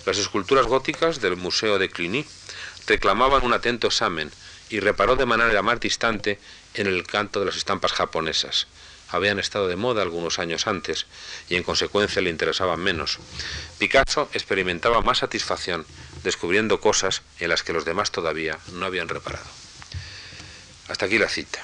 [0.07, 2.25] Las esculturas góticas del Museo de Cluny
[2.87, 4.31] reclamaban un atento examen,
[4.71, 6.39] y reparó de manera más distante
[6.75, 8.67] en el canto de las estampas japonesas.
[9.09, 11.07] Habían estado de moda algunos años antes
[11.49, 13.19] y en consecuencia le interesaban menos.
[13.79, 15.85] Picasso experimentaba más satisfacción
[16.23, 19.47] descubriendo cosas en las que los demás todavía no habían reparado.
[20.89, 21.59] Hasta aquí la cita.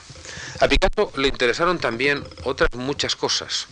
[0.61, 3.69] A Picasso le interesaron también otras muchas cosas.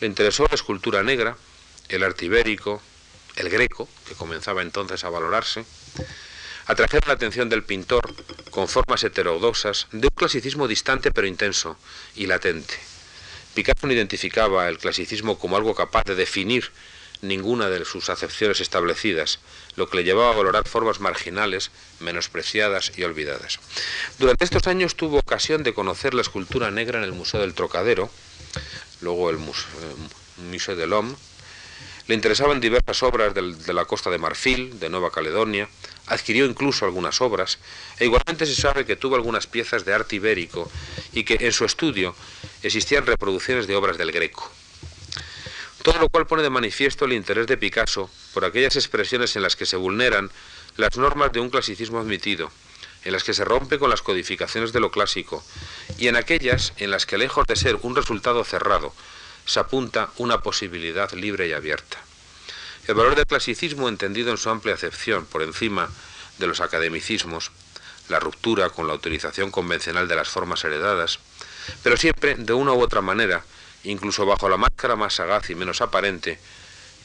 [0.00, 1.36] Le interesó la escultura negra,
[1.88, 2.80] el arte ibérico,
[3.36, 5.64] el greco, que comenzaba entonces a valorarse,
[6.70, 8.14] atrajeron la atención del pintor
[8.50, 11.76] con formas heterodoxas de un clasicismo distante pero intenso
[12.14, 12.74] y latente.
[13.54, 16.70] Picasso no identificaba el clasicismo como algo capaz de definir
[17.22, 19.40] ninguna de sus acepciones establecidas,
[19.74, 23.58] lo que le llevaba a valorar formas marginales, menospreciadas y olvidadas.
[24.20, 28.10] Durante estos años tuvo ocasión de conocer la escultura negra en el Museo del Trocadero,
[29.00, 31.16] luego el eh, Museo del Homme,
[32.06, 35.68] le interesaban diversas obras de la costa de Marfil, de Nueva Caledonia,
[36.10, 37.58] adquirió incluso algunas obras,
[37.98, 40.70] e igualmente se sabe que tuvo algunas piezas de arte ibérico
[41.12, 42.14] y que en su estudio
[42.62, 44.50] existían reproducciones de obras del Greco.
[45.82, 49.56] Todo lo cual pone de manifiesto el interés de Picasso por aquellas expresiones en las
[49.56, 50.30] que se vulneran
[50.76, 52.50] las normas de un clasicismo admitido,
[53.04, 55.42] en las que se rompe con las codificaciones de lo clásico,
[55.96, 58.92] y en aquellas en las que lejos de ser un resultado cerrado,
[59.46, 62.09] se apunta una posibilidad libre y abierta.
[62.90, 65.88] El valor del clasicismo entendido en su amplia acepción por encima
[66.38, 67.52] de los academicismos,
[68.08, 71.20] la ruptura con la utilización convencional de las formas heredadas,
[71.84, 73.44] pero siempre de una u otra manera,
[73.84, 76.40] incluso bajo la máscara más sagaz y menos aparente,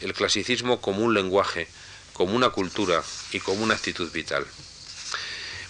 [0.01, 1.67] el clasicismo como un lenguaje,
[2.13, 4.43] como una cultura y como una actitud vital.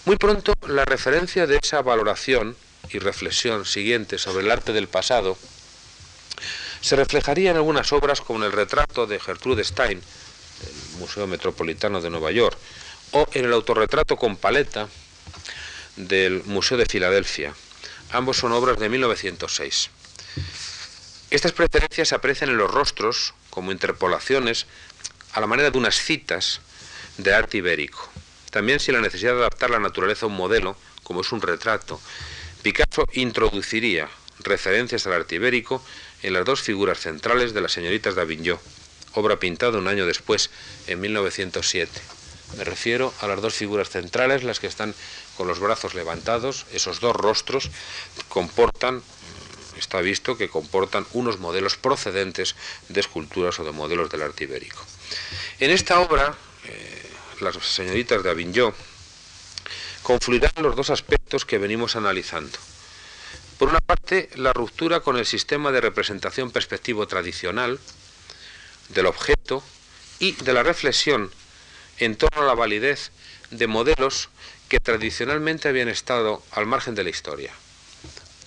[0.06, 2.56] Muy pronto la referencia de esa valoración
[2.90, 5.38] y reflexión siguiente sobre el arte del pasado
[6.86, 12.00] se reflejaría en algunas obras como en el retrato de Gertrude Stein, del Museo Metropolitano
[12.00, 12.56] de Nueva York,
[13.10, 14.88] o en el autorretrato con paleta
[15.96, 17.56] del Museo de Filadelfia.
[18.12, 19.90] Ambos son obras de 1906.
[21.32, 24.68] Estas preferencias se aprecian en los rostros como interpolaciones
[25.34, 26.62] a la manera de unas citas
[27.18, 28.08] de arte ibérico.
[28.52, 32.00] También sin la necesidad de adaptar la naturaleza a un modelo, como es un retrato,
[32.62, 34.08] Picasso introduciría
[34.44, 35.84] referencias al arte ibérico
[36.26, 38.58] en las dos figuras centrales de las señoritas d'Avignon,
[39.14, 40.50] obra pintada un año después,
[40.88, 41.92] en 1907.
[42.58, 44.96] Me refiero a las dos figuras centrales, las que están
[45.38, 47.70] con los brazos levantados, esos dos rostros
[48.28, 49.04] comportan,
[49.78, 52.56] está visto que comportan unos modelos procedentes
[52.90, 54.84] de esculturas o de modelos del arte ibérico.
[55.60, 56.34] En esta obra,
[56.66, 57.10] eh,
[57.40, 58.74] las señoritas de Avignon
[60.02, 62.58] confluirán los dos aspectos que venimos analizando.
[63.58, 67.80] Por una parte, la ruptura con el sistema de representación perspectivo tradicional
[68.90, 69.64] del objeto
[70.20, 71.32] y de la reflexión
[72.00, 73.12] en torno a la validez
[73.52, 74.30] de modelos
[74.68, 77.54] que tradicionalmente habían estado al margen de la historia,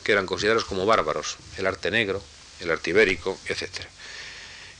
[0.04, 2.22] que eran considerados como bárbaros, el arte negro,
[2.60, 3.68] el arte ibérico, etc.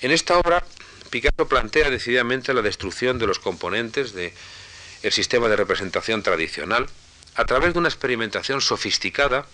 [0.01, 0.65] En esta obra,
[1.11, 4.33] Picasso plantea decididamente la destrucción de los componentes del
[5.11, 6.87] sistema de representación tradicional
[7.35, 9.47] a través de una experimentación sofisticada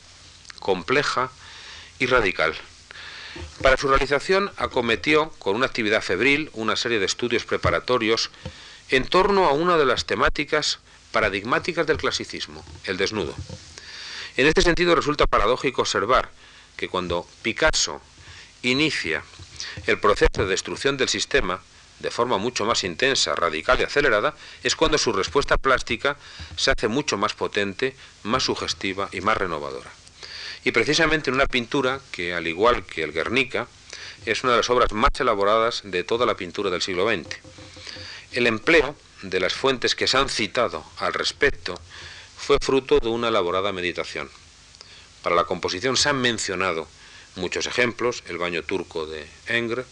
[0.64, 1.30] compleja
[1.98, 2.54] y radical.
[3.62, 8.30] Para su realización acometió con una actividad febril una serie de estudios preparatorios
[8.88, 10.78] en torno a una de las temáticas
[11.12, 13.34] paradigmáticas del clasicismo, el desnudo.
[14.38, 16.30] En este sentido resulta paradójico observar
[16.78, 18.00] que cuando Picasso
[18.62, 19.22] inicia
[19.86, 21.60] el proceso de destrucción del sistema,
[22.00, 26.16] de forma mucho más intensa, radical y acelerada, es cuando su respuesta plástica
[26.56, 29.90] se hace mucho más potente, más sugestiva y más renovadora
[30.64, 33.68] y precisamente en una pintura que, al igual que el Guernica,
[34.24, 37.36] es una de las obras más elaboradas de toda la pintura del siglo XX.
[38.32, 41.78] El empleo de las fuentes que se han citado al respecto
[42.36, 44.30] fue fruto de una elaborada meditación.
[45.22, 46.88] Para la composición se han mencionado
[47.36, 49.84] muchos ejemplos, el baño turco de Engre,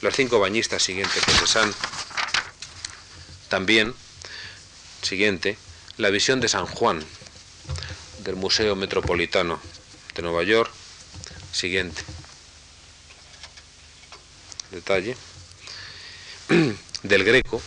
[0.00, 1.72] las cinco bañistas siguientes de Cézanne,
[3.48, 3.94] también,
[5.02, 5.58] siguiente,
[5.96, 7.04] la visión de San Juan
[8.20, 9.60] del Museo Metropolitano
[10.22, 10.70] Nueva York.
[11.52, 12.02] Siguiente.
[14.70, 15.16] Detalle.
[17.02, 17.62] Del Greco.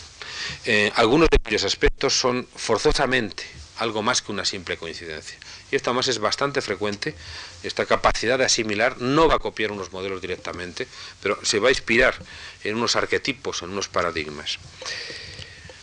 [0.64, 3.44] Eh, algunos de cuyos aspectos son forzosamente
[3.78, 5.36] algo más que una simple coincidencia.
[5.70, 7.14] Y esto más es bastante frecuente,
[7.62, 10.86] esta capacidad de asimilar, no va a copiar unos modelos directamente,
[11.20, 12.14] pero se va a inspirar
[12.62, 14.58] en unos arquetipos, en unos paradigmas.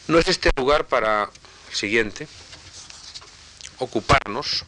[0.07, 1.29] No es este lugar para,
[1.73, 2.27] siguiente,
[3.79, 4.65] ocuparnos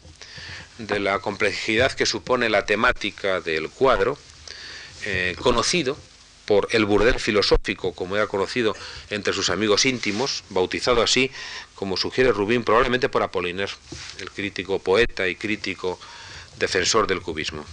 [0.87, 4.17] de la complejidad que supone la temática del cuadro,
[5.05, 5.97] eh, conocido
[6.45, 8.75] por el burdel filosófico, como era conocido
[9.09, 11.31] entre sus amigos íntimos, bautizado así,
[11.75, 13.71] como sugiere Rubín, probablemente por Apollinaire,
[14.19, 15.99] el crítico poeta y crítico
[16.59, 17.65] defensor del cubismo.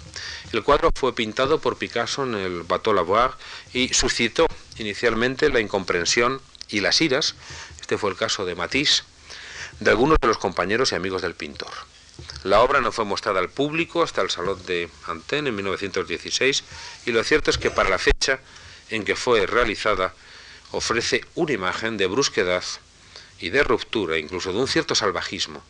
[0.52, 3.32] El cuadro fue pintado por Picasso en el Bateau Lavoir
[3.72, 4.46] y suscitó
[4.78, 7.34] inicialmente la incomprensión y las iras,
[7.80, 9.04] este fue el caso de Matisse,
[9.80, 11.72] de algunos de los compañeros y amigos del pintor.
[12.44, 16.64] La obra no fue mostrada al público hasta el Salón de Antenne en 1916
[17.06, 18.40] y lo cierto es que para la fecha
[18.90, 20.14] en que fue realizada
[20.70, 22.62] ofrece una imagen de brusquedad
[23.40, 25.62] y de ruptura, incluso de un cierto salvajismo,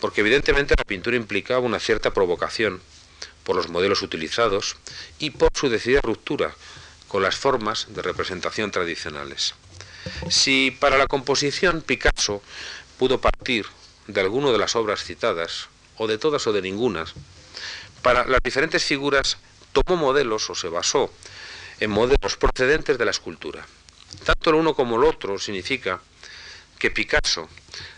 [0.00, 2.80] porque evidentemente la pintura implicaba una cierta provocación
[3.44, 4.76] por los modelos utilizados
[5.18, 6.54] y por su decidida ruptura
[7.08, 9.54] con las formas de representación tradicionales.
[10.30, 12.42] Si para la composición Picasso
[12.98, 13.66] pudo partir
[14.06, 15.68] de alguna de las obras citadas,
[15.98, 17.04] o de todas o de ninguna,
[18.02, 19.36] para las diferentes figuras
[19.72, 21.12] tomó modelos o se basó
[21.80, 23.66] en modelos procedentes de la escultura.
[24.24, 26.00] Tanto el uno como el otro significa
[26.78, 27.48] que Picasso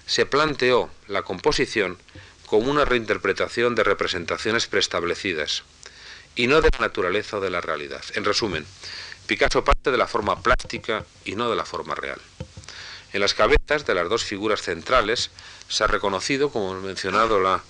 [0.07, 1.99] se planteó la composición
[2.47, 5.63] como una reinterpretación de representaciones preestablecidas
[6.35, 8.03] y no de la naturaleza o de la realidad.
[8.15, 8.67] En resumen,
[9.27, 12.21] Picasso parte de la forma plástica y no de la forma real.
[13.13, 15.31] En las cabezas de las dos figuras centrales
[15.69, 17.63] se ha reconocido, como hemos mencionado, la,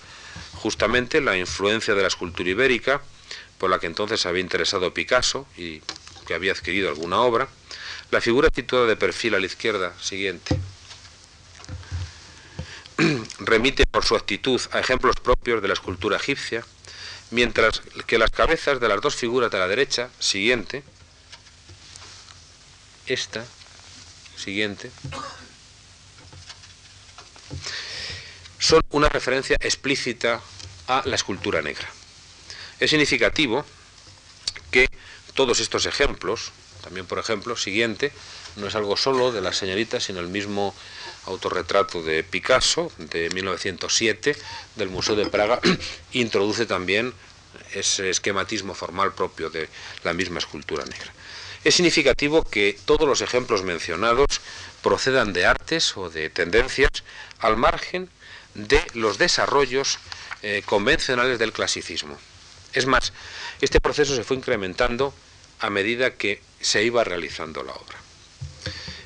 [0.61, 3.01] justamente la influencia de la escultura ibérica,
[3.57, 5.81] por la que entonces había interesado Picasso y
[6.27, 7.47] que había adquirido alguna obra.
[8.11, 10.59] La figura situada de perfil a la izquierda, siguiente,
[13.39, 16.63] remite por su actitud a ejemplos propios de la escultura egipcia,
[17.31, 20.83] mientras que las cabezas de las dos figuras de la derecha, siguiente,
[23.07, 23.43] esta,
[24.37, 24.91] siguiente,
[28.61, 30.39] son una referencia explícita
[30.87, 31.89] a la escultura negra.
[32.79, 33.65] Es significativo
[34.69, 34.87] que
[35.33, 36.51] todos estos ejemplos,
[36.83, 38.11] también por ejemplo, siguiente,
[38.57, 40.75] no es algo solo de la señorita, sino el mismo
[41.25, 44.37] autorretrato de Picasso de 1907
[44.75, 45.59] del Museo de Praga,
[46.13, 47.13] introduce también
[47.73, 49.69] ese esquematismo formal propio de
[50.03, 51.11] la misma escultura negra.
[51.63, 54.27] Es significativo que todos los ejemplos mencionados
[54.83, 56.91] procedan de artes o de tendencias
[57.39, 58.09] al margen
[58.53, 59.99] de los desarrollos
[60.41, 62.17] eh, convencionales del clasicismo.
[62.73, 63.13] Es más,
[63.61, 65.13] este proceso se fue incrementando
[65.59, 67.97] a medida que se iba realizando la obra.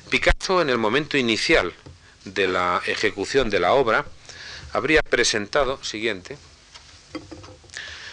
[0.08, 1.72] Picasso, en el momento inicial
[2.24, 4.06] de la ejecución de la obra,
[4.72, 6.38] habría presentado, siguiente,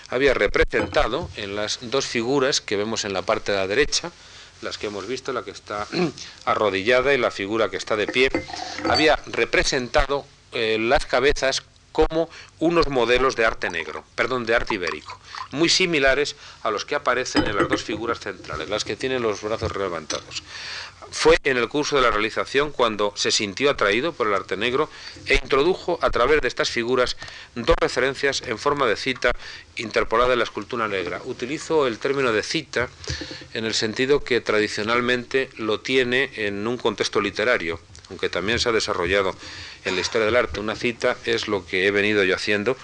[0.09, 4.11] había representado en las dos figuras que vemos en la parte de la derecha,
[4.61, 5.87] las que hemos visto, la que está
[6.45, 8.29] arrodillada y la figura que está de pie,
[8.89, 11.63] había representado eh, las cabezas
[11.93, 15.17] como unos modelos de arte negro, perdón, de arte ibérico,
[15.51, 19.41] muy similares a los que aparecen en las dos figuras centrales, las que tienen los
[19.41, 20.43] brazos levantados.
[21.11, 24.89] Fue en el curso de la realización cuando se sintió atraído por el arte negro
[25.27, 27.17] e introdujo a través de estas figuras
[27.53, 29.31] dos referencias en forma de cita
[29.75, 31.21] interpolada en la escultura negra.
[31.25, 32.89] Utilizo el término de cita
[33.53, 37.79] en el sentido que tradicionalmente lo tiene en un contexto literario,
[38.13, 39.35] aunque también se ha desarrollado
[39.85, 40.59] en la historia del arte.
[40.59, 42.77] Una cita es lo que he venido yo haciendo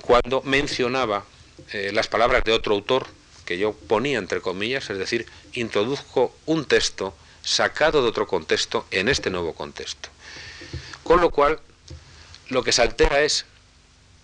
[0.00, 1.24] cuando mencionaba
[1.72, 3.06] eh, las palabras de otro autor
[3.44, 9.08] que yo ponía entre comillas, es decir, introduzco un texto sacado de otro contexto en
[9.10, 10.08] este nuevo contexto.
[11.02, 11.60] Con lo cual,
[12.48, 13.44] lo que se altera es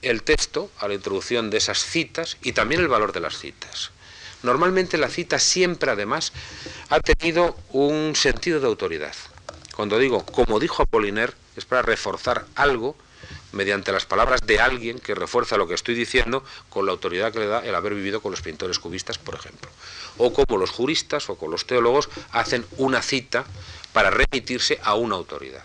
[0.00, 3.90] el texto a la introducción de esas citas y también el valor de las citas.
[4.42, 6.33] Normalmente la cita siempre además
[6.88, 9.14] ha tenido un sentido de autoridad.
[9.81, 12.97] Cuando digo, como dijo Apollinaire, es para reforzar algo
[13.53, 17.38] mediante las palabras de alguien que refuerza lo que estoy diciendo con la autoridad que
[17.38, 19.71] le da el haber vivido con los pintores cubistas, por ejemplo.
[20.19, 23.47] O como los juristas o con los teólogos hacen una cita
[23.95, 25.64] para remitirse a una autoridad.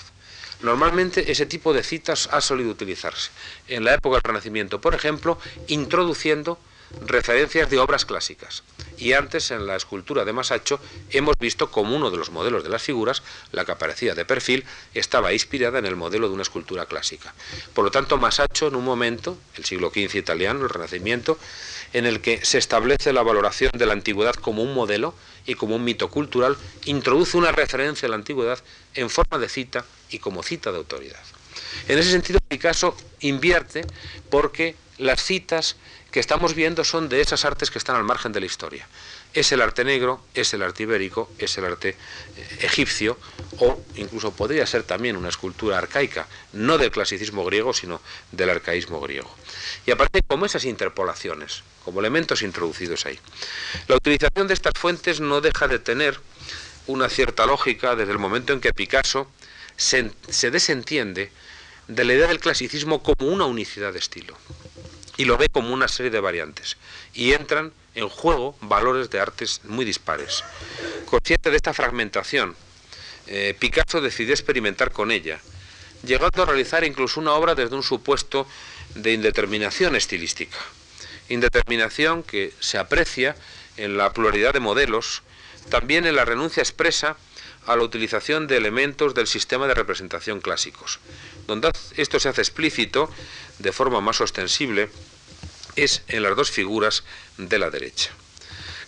[0.61, 3.31] Normalmente ese tipo de citas ha solido utilizarse
[3.67, 6.57] en la época del Renacimiento, por ejemplo, introduciendo
[7.05, 8.63] referencias de obras clásicas.
[8.97, 10.79] Y antes en la escultura de Masacho
[11.11, 14.65] hemos visto como uno de los modelos de las figuras, la que aparecía de perfil,
[14.93, 17.33] estaba inspirada en el modelo de una escultura clásica.
[17.73, 21.37] Por lo tanto, Masacho en un momento, el siglo XV italiano, el Renacimiento,
[21.93, 25.13] en el que se establece la valoración de la antigüedad como un modelo
[25.45, 28.59] y como un mito cultural, introduce una referencia a la antigüedad
[28.95, 31.23] en forma de cita y como cita de autoridad.
[31.87, 33.85] En ese sentido, Picasso invierte
[34.29, 35.75] porque las citas
[36.15, 38.87] que estamos viendo son de esas artes que están al margen de la historia.
[39.33, 43.19] Es el arte negro, es el arte ibérico, es el arte eh, egipcio,
[43.59, 47.99] o incluso podría ser también una escultura arcaica, no del clasicismo griego, sino
[48.31, 49.29] del arcaísmo griego.
[49.85, 53.19] Y aparece como esas interpolaciones, como elementos introducidos ahí.
[53.89, 56.17] La utilización de estas fuentes no deja de tener
[56.87, 59.29] una cierta lógica desde el momento en que Picasso
[59.75, 61.29] se, se desentiende
[61.89, 64.37] de la idea del clasicismo como una unicidad de estilo
[65.17, 66.77] y lo ve como una serie de variantes.
[67.13, 70.43] Y entran en juego valores de artes muy dispares.
[71.05, 72.55] Consciente de esta fragmentación,
[73.27, 75.39] eh, Picasso decidió experimentar con ella,
[76.03, 78.47] llegando a realizar incluso una obra desde un supuesto
[78.95, 80.57] de indeterminación estilística.
[81.29, 83.35] Indeterminación que se aprecia
[83.77, 85.23] en la pluralidad de modelos,
[85.69, 87.17] también en la renuncia expresa
[87.65, 90.99] a la utilización de elementos del sistema de representación clásicos.
[91.47, 93.09] Donde esto se hace explícito
[93.59, 94.89] de forma más ostensible
[95.75, 97.03] es en las dos figuras
[97.37, 98.11] de la derecha.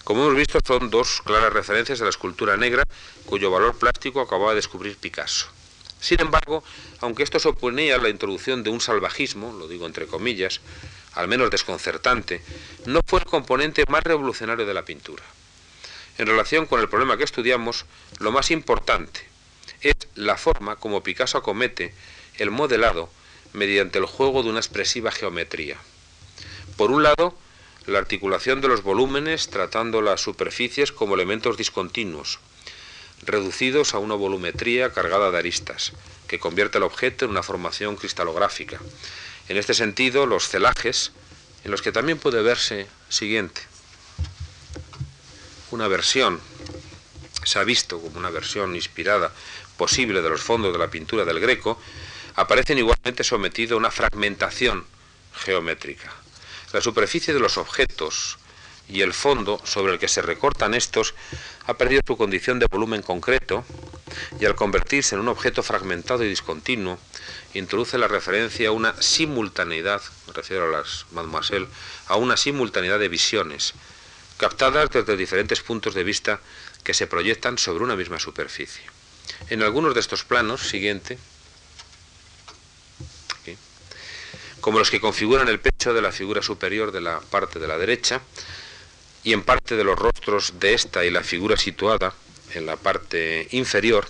[0.03, 2.83] Como hemos visto, son dos claras referencias de la escultura negra,
[3.25, 5.47] cuyo valor plástico acababa de descubrir Picasso.
[5.99, 6.63] Sin embargo,
[7.01, 10.61] aunque esto suponía la introducción de un salvajismo, lo digo entre comillas,
[11.13, 12.41] al menos desconcertante,
[12.85, 15.23] no fue el componente más revolucionario de la pintura.
[16.17, 17.85] En relación con el problema que estudiamos,
[18.19, 19.21] lo más importante
[19.81, 21.93] es la forma como Picasso acomete
[22.37, 23.09] el modelado
[23.53, 25.77] mediante el juego de una expresiva geometría.
[26.75, 27.37] Por un lado,
[27.85, 32.39] la articulación de los volúmenes tratando las superficies como elementos discontinuos,
[33.23, 35.93] reducidos a una volumetría cargada de aristas,
[36.27, 38.79] que convierte el objeto en una formación cristalográfica.
[39.47, 41.11] En este sentido, los celajes,
[41.63, 43.61] en los que también puede verse siguiente,
[45.71, 46.39] una versión,
[47.43, 49.31] se ha visto como una versión inspirada
[49.77, 51.79] posible de los fondos de la pintura del Greco,
[52.35, 54.85] aparecen igualmente sometidos a una fragmentación
[55.33, 56.11] geométrica.
[56.73, 58.37] La superficie de los objetos
[58.89, 61.13] y el fondo sobre el que se recortan estos
[61.65, 63.65] ha perdido su condición de volumen concreto
[64.39, 66.97] y al convertirse en un objeto fragmentado y discontinuo,
[67.53, 71.67] introduce la referencia a una simultaneidad, me refiero a las mademoiselle,
[72.07, 73.73] a una simultaneidad de visiones,
[74.37, 76.39] captadas desde diferentes puntos de vista
[76.83, 78.83] que se proyectan sobre una misma superficie.
[79.49, 81.17] En algunos de estos planos, siguiente,
[84.61, 87.77] como los que configuran el pecho de la figura superior de la parte de la
[87.77, 88.21] derecha,
[89.23, 92.13] y en parte de los rostros de esta y la figura situada
[92.53, 94.07] en la parte inferior,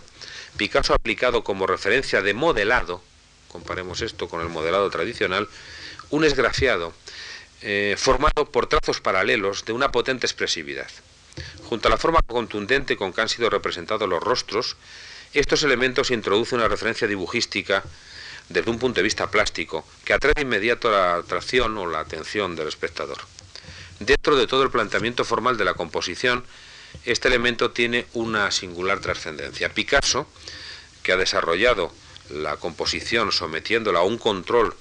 [0.58, 3.02] Picasso ha aplicado como referencia de modelado,
[3.48, 5.48] comparemos esto con el modelado tradicional,
[6.10, 6.94] un esgrafiado
[7.62, 10.90] eh, formado por trazos paralelos de una potente expresividad.
[11.64, 14.78] Junto a la forma contundente con que han sido representados los rostros,
[15.34, 17.84] estos elementos introducen una referencia dibujística
[18.50, 22.56] desde un punto de vista plástico que atrae de inmediato la atracción o la atención
[22.56, 23.18] del espectador.
[24.00, 26.46] Dentro de todo el planteamiento formal de la composición,
[27.06, 29.74] este elemento tiene una singular trascendencia.
[29.74, 30.28] Picasso,
[31.04, 31.92] que ha desarrollado
[32.30, 34.76] la composición sometiéndola a un control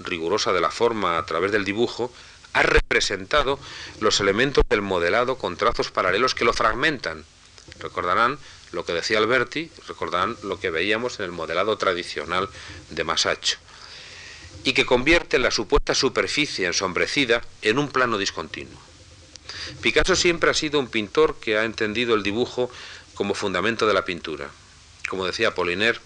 [0.00, 2.12] rigurosa de la forma a través del dibujo,
[2.52, 3.58] ha representado
[4.00, 7.24] los elementos del modelado con trazos paralelos que lo fragmentan.
[7.78, 8.38] Recordarán
[8.72, 12.48] lo que decía Alberti, recordarán lo que veíamos en el modelado tradicional
[12.90, 13.58] de Masaccio
[14.64, 18.78] y que convierte la supuesta superficie ensombrecida en un plano discontinuo.
[19.80, 22.70] Picasso siempre ha sido un pintor que ha entendido el dibujo
[23.14, 24.50] como fundamento de la pintura.
[25.08, 26.00] Como decía Poliner,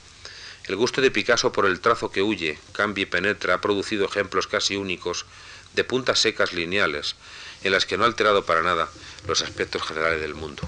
[0.67, 4.47] el gusto de Picasso por el trazo que huye, cambia y penetra ha producido ejemplos
[4.47, 5.27] casi únicos
[5.75, 7.17] de puntas secas lineales,
[7.63, 8.89] en las que no ha alterado para nada
[9.27, 10.63] los aspectos generales del mundo.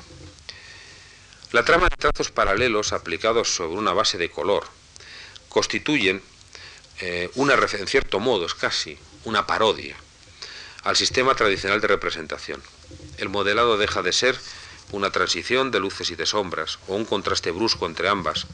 [1.53, 4.65] La trama de trazos paralelos aplicados sobre una base de color
[5.49, 6.23] constituyen
[7.01, 9.97] eh, una, en cierto modo, es casi una parodia
[10.83, 12.63] al sistema tradicional de representación.
[13.19, 14.39] El modelado deja de ser
[14.93, 18.47] una transición de luces y de sombras, o un contraste brusco entre ambas,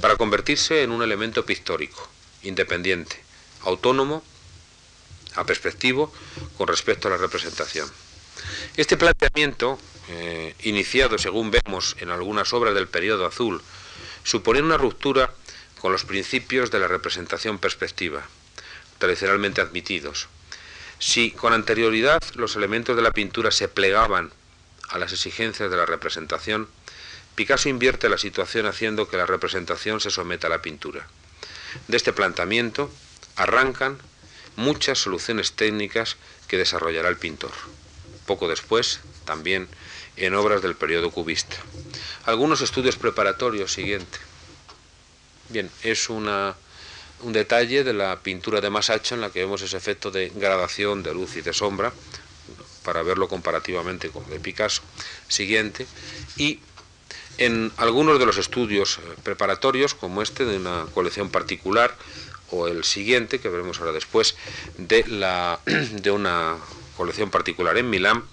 [0.00, 2.08] para convertirse en un elemento pictórico,
[2.42, 3.20] independiente,
[3.62, 4.22] autónomo,
[5.34, 6.12] a perspectivo,
[6.56, 7.88] con respecto a la representación.
[8.76, 13.62] Este planteamiento, eh, iniciado según vemos en algunas obras del periodo azul,
[14.24, 15.32] supone una ruptura
[15.80, 18.26] con los principios de la representación perspectiva,
[18.98, 20.28] tradicionalmente admitidos.
[20.98, 24.32] Si con anterioridad los elementos de la pintura se plegaban
[24.88, 26.68] a las exigencias de la representación,
[27.34, 31.06] Picasso invierte la situación haciendo que la representación se someta a la pintura.
[31.86, 32.90] De este planteamiento
[33.36, 33.98] arrancan
[34.56, 36.16] muchas soluciones técnicas
[36.48, 37.52] que desarrollará el pintor.
[38.26, 39.68] Poco después, también
[40.16, 41.56] en obras del periodo cubista.
[42.24, 44.20] Algunos estudios preparatorios siguientes
[45.50, 46.56] Bien, es una,
[47.22, 51.02] un detalle de la pintura de Masaccio en la que vemos ese efecto de gradación
[51.02, 51.90] de luz y de sombra,
[52.88, 54.80] para verlo comparativamente con el de Picasso.
[55.28, 55.86] Siguiente.
[56.38, 56.60] Y
[57.36, 61.94] en algunos de los estudios eh, preparatorios, como este de una colección particular,
[62.50, 64.36] o el siguiente, que veremos ahora después,
[64.78, 66.56] de, la, de una
[66.96, 68.24] colección particular en Milán,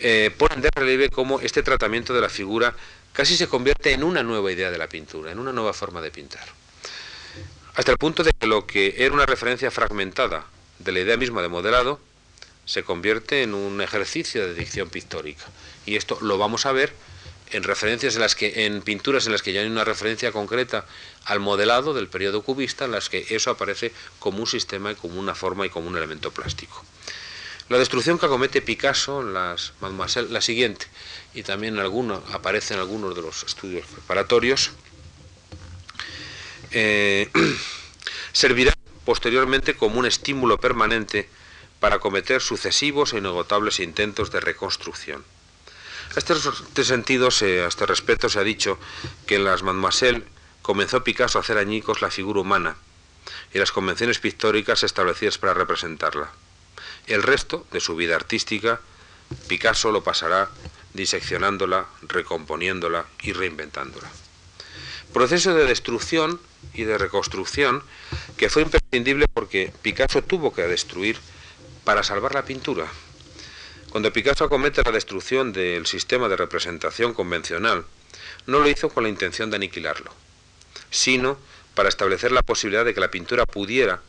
[0.00, 2.74] eh, ponen de relieve cómo este tratamiento de la figura
[3.12, 6.10] casi se convierte en una nueva idea de la pintura, en una nueva forma de
[6.10, 6.48] pintar.
[7.76, 10.46] Hasta el punto de que lo que era una referencia fragmentada
[10.80, 12.00] de la idea misma de modelado,
[12.68, 15.44] se convierte en un ejercicio de dicción pictórica.
[15.86, 16.92] Y esto lo vamos a ver
[17.50, 20.84] en referencias en las que en pinturas en las que ya hay una referencia concreta
[21.24, 25.18] al modelado del periodo cubista en las que eso aparece como un sistema y como
[25.18, 26.84] una forma y como un elemento plástico.
[27.70, 30.86] La destrucción que acomete Picasso las Mademoiselle, la siguiente,
[31.32, 34.72] y también en alguno, aparece en algunos de los estudios preparatorios,
[36.70, 37.30] eh,
[38.32, 38.74] servirá
[39.06, 41.30] posteriormente como un estímulo permanente
[41.80, 45.24] para cometer sucesivos e inagotables intentos de reconstrucción.
[46.12, 48.78] En este, este sentido, a este respecto, se ha dicho
[49.26, 50.24] que en las Mademoiselle
[50.62, 52.76] comenzó Picasso a hacer añicos la figura humana
[53.52, 56.30] y las convenciones pictóricas establecidas para representarla.
[57.06, 58.80] El resto de su vida artística,
[59.46, 60.50] Picasso lo pasará
[60.94, 64.08] diseccionándola, recomponiéndola y reinventándola.
[65.12, 66.40] Proceso de destrucción
[66.74, 67.82] y de reconstrucción
[68.36, 71.18] que fue imprescindible porque Picasso tuvo que destruir
[71.88, 72.86] para salvar la pintura.
[73.88, 77.86] Cuando Picasso acomete la destrucción del sistema de representación convencional,
[78.44, 80.12] no lo hizo con la intención de aniquilarlo,
[80.90, 81.38] sino
[81.74, 84.02] para establecer la posibilidad de que la pintura pudiera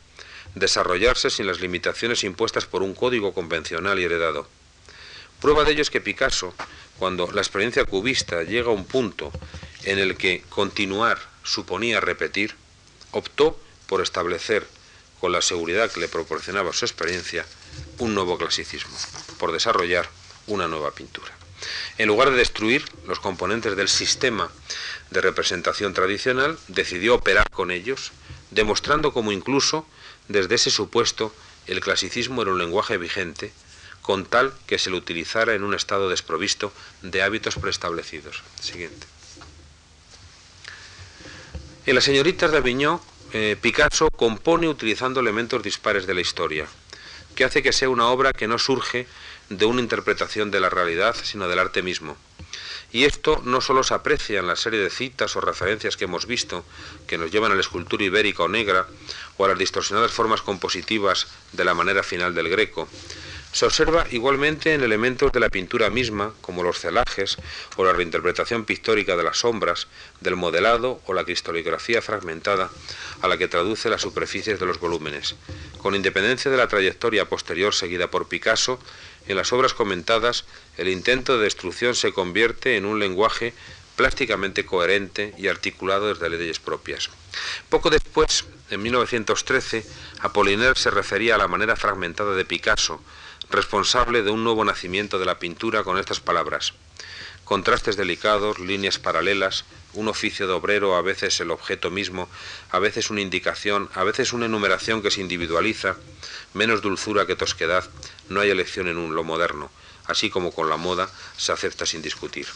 [0.54, 4.46] desarrollarse sin las limitaciones impuestas por un código convencional y heredado.
[5.40, 6.52] Prueba de ello es que Picasso,
[6.98, 9.32] cuando la experiencia cubista llega a un punto
[9.84, 12.56] en el que continuar suponía repetir,
[13.12, 14.66] optó por establecer,
[15.20, 17.44] con la seguridad que le proporcionaba su experiencia,
[17.98, 18.96] un nuevo clasicismo,
[19.38, 20.08] por desarrollar
[20.46, 21.32] una nueva pintura.
[21.98, 24.50] En lugar de destruir los componentes del sistema
[25.10, 28.12] de representación tradicional, decidió operar con ellos,
[28.50, 29.86] demostrando cómo incluso
[30.28, 31.34] desde ese supuesto
[31.66, 33.52] el clasicismo era un lenguaje vigente,
[34.00, 38.42] con tal que se lo utilizara en un estado desprovisto de hábitos preestablecidos.
[38.60, 39.06] Siguiente.
[41.86, 43.00] En las señoritas de Avignon,
[43.32, 46.66] eh, Picasso compone utilizando elementos dispares de la historia,
[47.34, 49.06] que hace que sea una obra que no surge
[49.48, 52.16] de una interpretación de la realidad, sino del arte mismo.
[52.92, 56.26] Y esto no solo se aprecia en la serie de citas o referencias que hemos
[56.26, 56.64] visto,
[57.06, 58.88] que nos llevan a la escultura ibérica o negra,
[59.36, 62.88] o a las distorsionadas formas compositivas de la manera final del greco,
[63.52, 67.36] se observa igualmente en elementos de la pintura misma, como los celajes
[67.76, 69.88] o la reinterpretación pictórica de las sombras,
[70.20, 72.70] del modelado o la cristaligrafía fragmentada
[73.22, 75.34] a la que traduce las superficies de los volúmenes.
[75.78, 78.78] Con independencia de la trayectoria posterior seguida por Picasso,
[79.26, 80.44] en las obras comentadas
[80.76, 83.52] el intento de destrucción se convierte en un lenguaje
[83.96, 87.10] plásticamente coherente y articulado desde leyes propias.
[87.68, 89.84] Poco después, en 1913,
[90.20, 93.02] Apollinaire se refería a la manera fragmentada de Picasso,
[93.50, 96.72] responsable de un nuevo nacimiento de la pintura con estas palabras.
[97.44, 102.28] Contrastes delicados, líneas paralelas, un oficio de obrero, a veces el objeto mismo,
[102.70, 105.96] a veces una indicación, a veces una enumeración que se individualiza,
[106.54, 107.84] menos dulzura que tosquedad,
[108.28, 109.68] no hay elección en un lo moderno,
[110.06, 112.46] así como con la moda se acepta sin discutir.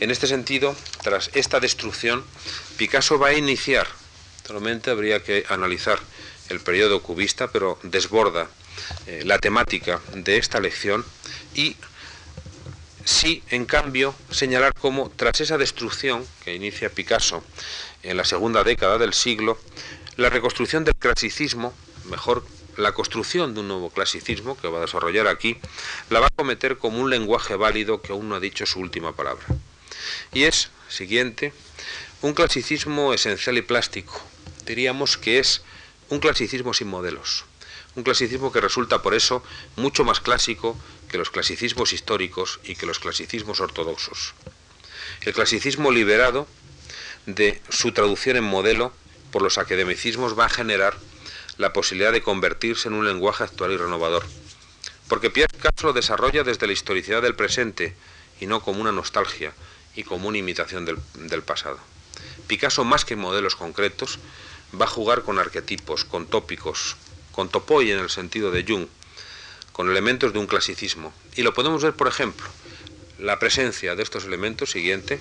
[0.00, 2.24] En este sentido, tras esta destrucción,
[2.78, 3.86] Picasso va a iniciar,
[4.46, 5.98] solamente habría que analizar
[6.48, 8.48] el periodo cubista, pero desborda
[9.06, 11.04] eh, la temática de esta lección
[11.54, 11.76] y
[13.04, 17.42] sí, en cambio, señalar cómo tras esa destrucción que inicia Picasso
[18.02, 19.58] en la segunda década del siglo,
[20.16, 21.72] la reconstrucción del clasicismo,
[22.04, 22.44] mejor
[22.76, 25.58] la construcción de un nuevo clasicismo que va a desarrollar aquí,
[26.10, 29.14] la va a cometer como un lenguaje válido que aún no ha dicho su última
[29.14, 29.44] palabra.
[30.32, 31.52] Y es, siguiente,
[32.22, 34.20] un clasicismo esencial y plástico.
[34.64, 35.62] Diríamos que es
[36.08, 37.44] un clasicismo sin modelos.
[37.94, 39.42] Un clasicismo que resulta por eso
[39.76, 40.78] mucho más clásico
[41.10, 44.34] que los clasicismos históricos y que los clasicismos ortodoxos.
[45.20, 46.46] El clasicismo liberado
[47.26, 48.92] de su traducción en modelo
[49.30, 50.96] por los academicismos va a generar
[51.58, 54.24] la posibilidad de convertirse en un lenguaje actual y renovador.
[55.08, 57.94] Porque Pierre Picasso lo desarrolla desde la historicidad del presente
[58.40, 59.52] y no como una nostalgia
[59.94, 61.78] y como una imitación del, del pasado.
[62.46, 64.18] Picasso, más que modelos concretos,
[64.78, 66.96] va a jugar con arquetipos, con tópicos,
[67.32, 68.86] con Topoy en el sentido de Jung,
[69.72, 71.12] con elementos de un clasicismo.
[71.34, 72.46] Y lo podemos ver, por ejemplo,
[73.18, 75.18] la presencia de estos elementos siguiente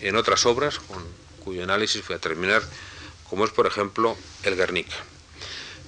[0.00, 1.02] en otras obras con
[1.44, 2.62] cuyo análisis voy a terminar,
[3.28, 4.96] como es, por ejemplo, el Guernica.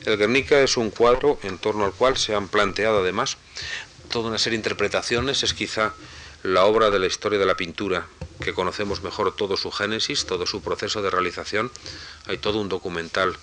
[0.05, 3.37] El Guernica es un cuadro en torno al cual se han planteado además
[4.11, 5.95] toda una serie de interpretaciones, es quizá
[6.45, 8.07] la obra de la historia de la pintura,
[8.43, 11.73] que conocemos mejor todo su génesis, todo su proceso de realización.
[12.27, 13.35] Hay todo un documental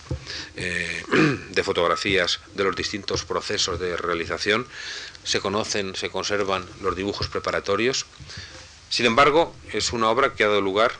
[0.56, 1.04] eh,
[1.50, 4.68] de fotografías de los distintos procesos de realización.
[5.24, 8.06] Se conocen, se conservan los dibujos preparatorios.
[8.90, 10.92] Sin embargo, es una obra que ha dado lugar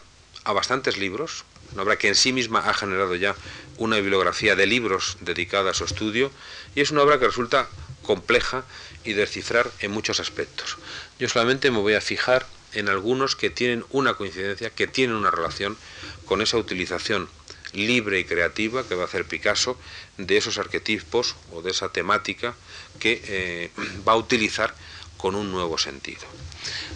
[0.44, 3.36] a bastantes libros, una obra que en sí misma ha generado ya
[3.78, 6.32] una bibliografía de libros dedicada a su estudio
[6.74, 7.70] y es una obra que resulta
[8.02, 8.64] compleja
[9.04, 10.78] y descifrar en muchos aspectos.
[11.22, 15.30] Yo solamente me voy a fijar en algunos que tienen una coincidencia, que tienen una
[15.30, 15.78] relación
[16.26, 17.30] con esa utilización
[17.74, 19.78] libre y creativa que va a hacer Picasso
[20.18, 22.56] de esos arquetipos o de esa temática
[22.98, 23.72] que eh,
[24.08, 24.74] va a utilizar
[25.18, 26.22] con un nuevo sentido.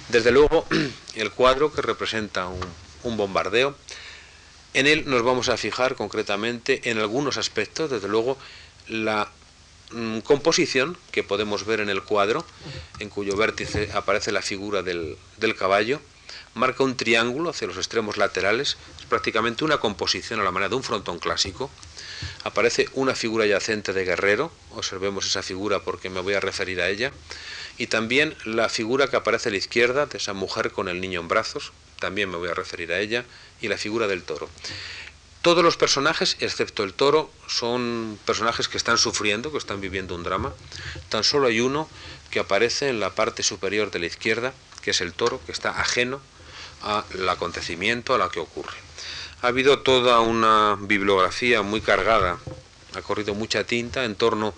[0.09, 0.65] Desde luego,
[1.13, 3.77] el cuadro que representa un, bombardeo,
[4.73, 8.39] en él nos vamos a fijar concretamente en algunos aspectos, desde luego
[8.87, 9.29] la
[9.91, 12.45] mm, composición que podemos ver en el cuadro,
[12.99, 16.01] en cuyo vértice aparece la figura del, del caballo,
[16.55, 20.75] marca un triángulo hacia los extremos laterales, es prácticamente una composición a la manera de
[20.75, 21.69] un frontón clásico.
[22.43, 26.89] Aparece una figura yacente de guerrero, observemos esa figura porque me voy a referir a
[26.89, 27.11] ella,
[27.77, 31.19] y también la figura que aparece a la izquierda de esa mujer con el niño
[31.19, 33.25] en brazos, también me voy a referir a ella,
[33.61, 34.49] y la figura del toro.
[35.45, 40.23] Todos los personajes, excepto el toro, son personajes que están sufriendo, que están viviendo un
[40.23, 40.51] drama.
[41.09, 41.87] Tan solo hay uno
[42.31, 45.79] que aparece en la parte superior de la izquierda, que es el toro, que está
[45.79, 46.19] ajeno
[46.81, 48.73] al acontecimiento, a lo que ocurre.
[49.43, 52.39] Ha habido toda una bibliografía muy cargada,
[52.95, 54.55] ha corrido mucha tinta en torno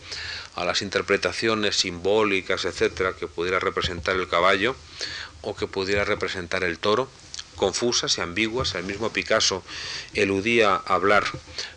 [0.56, 4.74] a las interpretaciones simbólicas, etcétera, que pudiera representar el caballo
[5.42, 7.10] o que pudiera representar el toro,
[7.58, 8.76] confusas y ambiguas.
[8.76, 9.64] El mismo Picasso
[10.14, 11.26] eludía hablar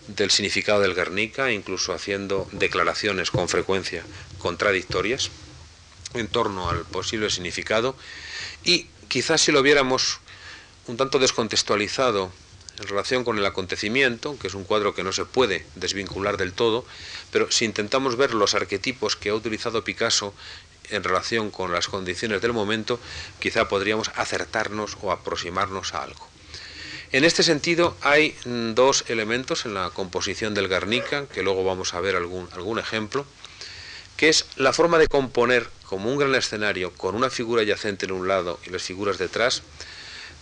[0.07, 4.05] del significado del Guernica, incluso haciendo declaraciones con frecuencia
[4.39, 5.31] contradictorias
[6.15, 7.97] en torno al posible significado.
[8.63, 10.21] Y quizás si lo viéramos
[10.87, 12.31] un tanto descontextualizado
[12.79, 16.53] en relación con el acontecimiento, que es un cuadro que no se puede desvincular del
[16.53, 16.85] todo,
[17.31, 20.35] pero si intentamos ver los arquetipos que ha utilizado Picasso
[20.91, 23.01] en relación con las condiciones del momento,
[23.39, 26.29] quizá podríamos acertarnos o aproximarnos a algo.
[27.13, 31.95] En este sentido hay mm, dos elementos en la composición del Guernica, que luego vamos
[31.95, 33.27] a ver algún, algún ejemplo,
[34.17, 38.13] que es la forma de componer como un gran escenario con una figura yacente en
[38.13, 39.63] un lado y las figuras detrás,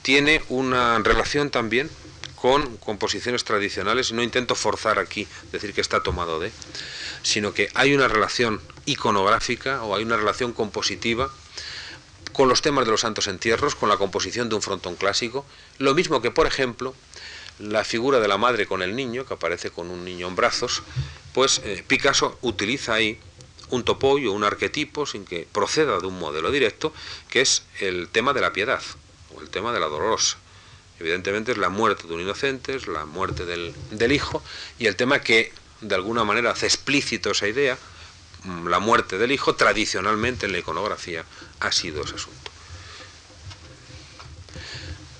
[0.02, 1.88] tiene una relación también
[2.36, 6.52] con composiciones tradicionales, no intento forzar aquí decir que está tomado de,
[7.22, 11.30] sino que hay una relación iconográfica o hay una relación compositiva
[12.32, 15.44] con los temas de los santos entierros, con la composición de un frontón clásico,
[15.78, 16.94] lo mismo que, por ejemplo,
[17.58, 20.82] la figura de la madre con el niño, que aparece con un niño en brazos,
[21.34, 23.18] pues eh, Picasso utiliza ahí
[23.70, 26.92] un topoyo, un arquetipo, sin que proceda de un modelo directo,
[27.28, 28.80] que es el tema de la piedad
[29.40, 30.38] el tema de la dolorosa.
[31.00, 34.42] Evidentemente es la muerte de un inocente, es la muerte del, hijo,
[34.78, 37.78] y el tema que de alguna manera hace explícito esa idea,
[38.66, 41.24] la muerte del hijo, tradicionalmente en la iconografía
[41.60, 42.50] ha sido ese asunto.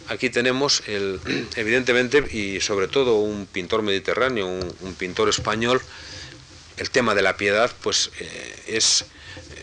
[0.09, 1.21] Aquí tenemos, el,
[1.57, 5.83] evidentemente, y sobre todo un pintor mediterráneo, un, pintor español,
[6.77, 9.05] el tema de la piedad, pues eh, es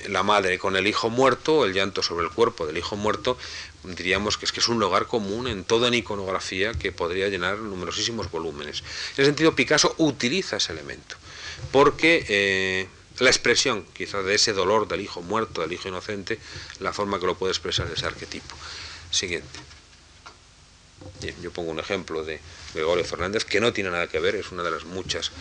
[0.07, 3.37] la madre con el hijo muerto, el llanto sobre el cuerpo del hijo muerto,
[3.83, 7.57] diríamos que es que es un lugar común en toda la iconografía que podría llenar
[7.57, 8.81] numerosísimos volúmenes.
[8.81, 11.15] En ese sentido, Picasso utiliza ese elemento,
[11.71, 12.87] porque eh,
[13.19, 16.39] la expresión quizá de ese dolor del hijo muerto, del hijo inocente,
[16.79, 18.55] la forma que lo puede expresar ese arquetipo.
[19.11, 19.59] Siguiente.
[21.41, 22.39] yo pongo un ejemplo de
[22.73, 25.31] Gregorio Fernández que no tiene nada que ver, es una de las muchas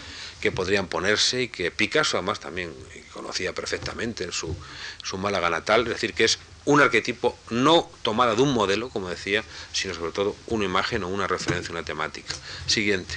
[0.41, 2.73] que podrían ponerse y que Picasso además también
[3.13, 4.55] conocía perfectamente en su,
[5.03, 9.09] su Málaga natal, es decir, que es un arquetipo no tomada de un modelo, como
[9.09, 12.35] decía, sino sobre todo una imagen o una referencia, una temática.
[12.67, 13.15] Siguiente.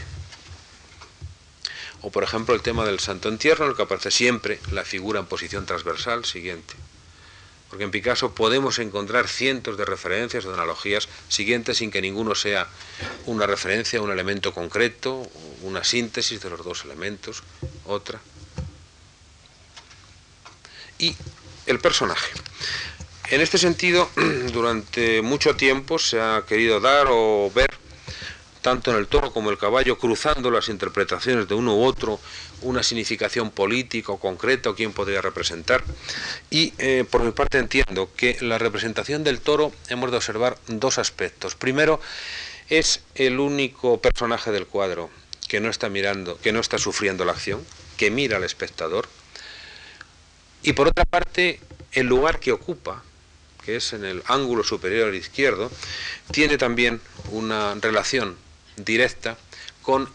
[2.02, 5.20] O por ejemplo el tema del santo entierro, en el que aparece siempre la figura
[5.20, 6.26] en posición transversal.
[6.26, 6.76] Siguiente.
[7.70, 12.34] Porque en Picasso podemos encontrar cientos de referencias o de analogías siguientes sin que ninguno
[12.34, 12.68] sea
[13.26, 15.30] una referencia, un elemento concreto,
[15.64, 17.43] una síntesis de los dos elementos,
[17.86, 18.22] otra.
[20.98, 21.16] Y
[21.66, 22.32] el personaje.
[23.30, 24.10] En este sentido,
[24.54, 27.70] durante mucho tiempo se ha querido dar o ver,
[28.68, 32.20] tanto en el toro como el caballo, cruzando las interpretaciones de uno u otro,
[32.63, 35.86] una significación política o concreta o quién podría representar.
[36.49, 40.97] Y eh, por mi parte entiendo que la representación del toro hemos de observar dos
[40.97, 41.55] aspectos.
[41.55, 42.01] Primero,
[42.68, 45.09] es el único personaje del cuadro
[45.47, 47.65] que no está mirando, que no está sufriendo la acción,
[47.95, 49.07] que mira al espectador.
[50.61, 51.61] Y por otra parte,
[51.93, 53.01] el lugar que ocupa,
[53.63, 55.72] que es en el ángulo superior izquierdo,
[56.32, 56.99] tiene también
[57.32, 58.36] una relación
[58.78, 59.38] directa
[59.82, 60.09] con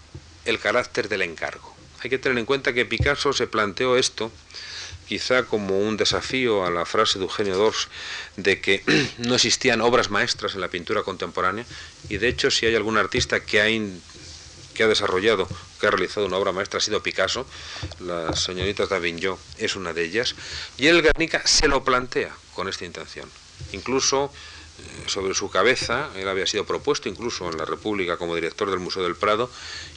[0.44, 1.74] el carácter del encargo.
[2.02, 4.32] Hay que tener en cuenta que Picasso se planteó esto
[5.06, 7.88] quizá como un desafío a la frase de Eugenio Dors
[8.36, 8.82] de que
[9.18, 11.66] no existían obras maestras en la pintura contemporánea
[12.08, 15.48] y de hecho si hay algún artista que ha desarrollado,
[15.80, 17.46] que ha realizado una obra maestra ha sido Picasso,
[18.00, 20.34] la señorita Davignon es una de ellas,
[20.78, 23.28] y el Guernica se lo plantea con esta intención.
[23.72, 24.32] Incluso
[25.06, 29.02] sobre su cabeza, él había sido propuesto incluso en la República como director del Museo
[29.02, 29.50] del Prado,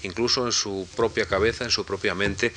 [0.04, 2.54] incluso en su propia cabeza, en su propia mente,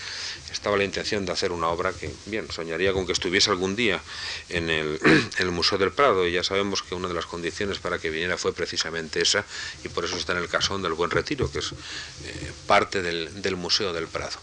[0.50, 4.00] estaba la intención de hacer una obra que, bien, soñaría con que estuviese algún día
[4.48, 4.98] en el,
[5.52, 8.52] Museo del Prado, y ya sabemos que una de las condiciones para que viniera fue
[8.52, 9.44] precisamente esa,
[9.84, 13.42] y por eso está en el casón del Buen Retiro, que es eh, parte del,
[13.42, 14.38] del Museo del Prado.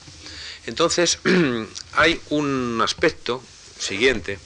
[0.66, 1.20] Entonces,
[1.94, 3.44] hay un aspecto
[3.78, 4.40] siguiente,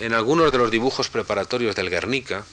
[0.00, 2.44] en algunos de los dibujos preparatorios del Guernica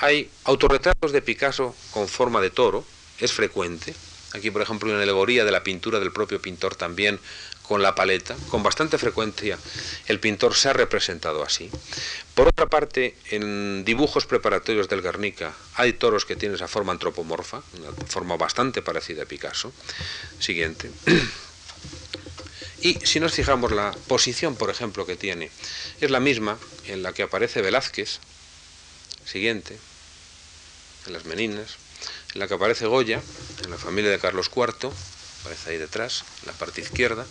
[0.00, 2.84] hay autorretratos de Picasso con forma de toro,
[3.18, 3.94] es frecuente.
[4.32, 7.18] Aquí, por ejemplo, una alegoría de la pintura del propio pintor también
[7.62, 9.58] con la paleta, con bastante frecuencia
[10.06, 11.70] el pintor se ha representado así.
[12.34, 17.62] Por otra parte, en dibujos preparatorios del Guernica hay toros que tienen esa forma antropomorfa,
[17.78, 19.72] una forma bastante parecida a Picasso.
[20.38, 20.90] Siguiente.
[22.80, 25.50] Y si nos fijamos la posición, por ejemplo, que tiene,
[26.00, 28.20] es la misma en la que aparece Velázquez,
[29.24, 29.76] siguiente,
[31.06, 31.76] en las Meninas,
[32.34, 33.20] en la que aparece Goya,
[33.64, 34.92] en la familia de Carlos IV,
[35.40, 37.26] aparece ahí detrás, en la parte izquierda.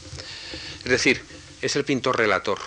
[0.84, 1.24] Es decir,
[1.62, 2.60] es el pintor relator,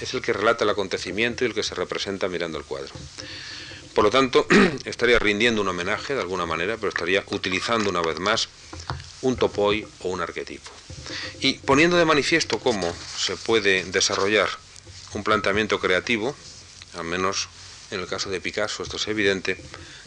[0.00, 2.92] es el que relata el acontecimiento y el que se representa mirando el cuadro.
[3.94, 4.46] Por lo tanto,
[4.84, 8.48] estaría rindiendo un homenaje de alguna manera, pero estaría utilizando una vez más
[9.26, 10.70] un topoi o un arquetipo.
[11.40, 14.48] Y poniendo de manifiesto cómo se puede desarrollar
[15.14, 16.34] un planteamiento creativo,
[16.94, 17.48] al menos
[17.90, 19.56] en el caso de Picasso esto es evidente,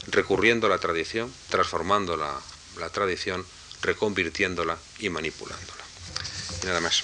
[0.08, 2.40] recurriendo a la tradición, transformando la,
[2.78, 3.46] la tradición,
[3.82, 5.84] reconvirtiéndola y manipulándola.
[6.64, 7.04] Y nada más.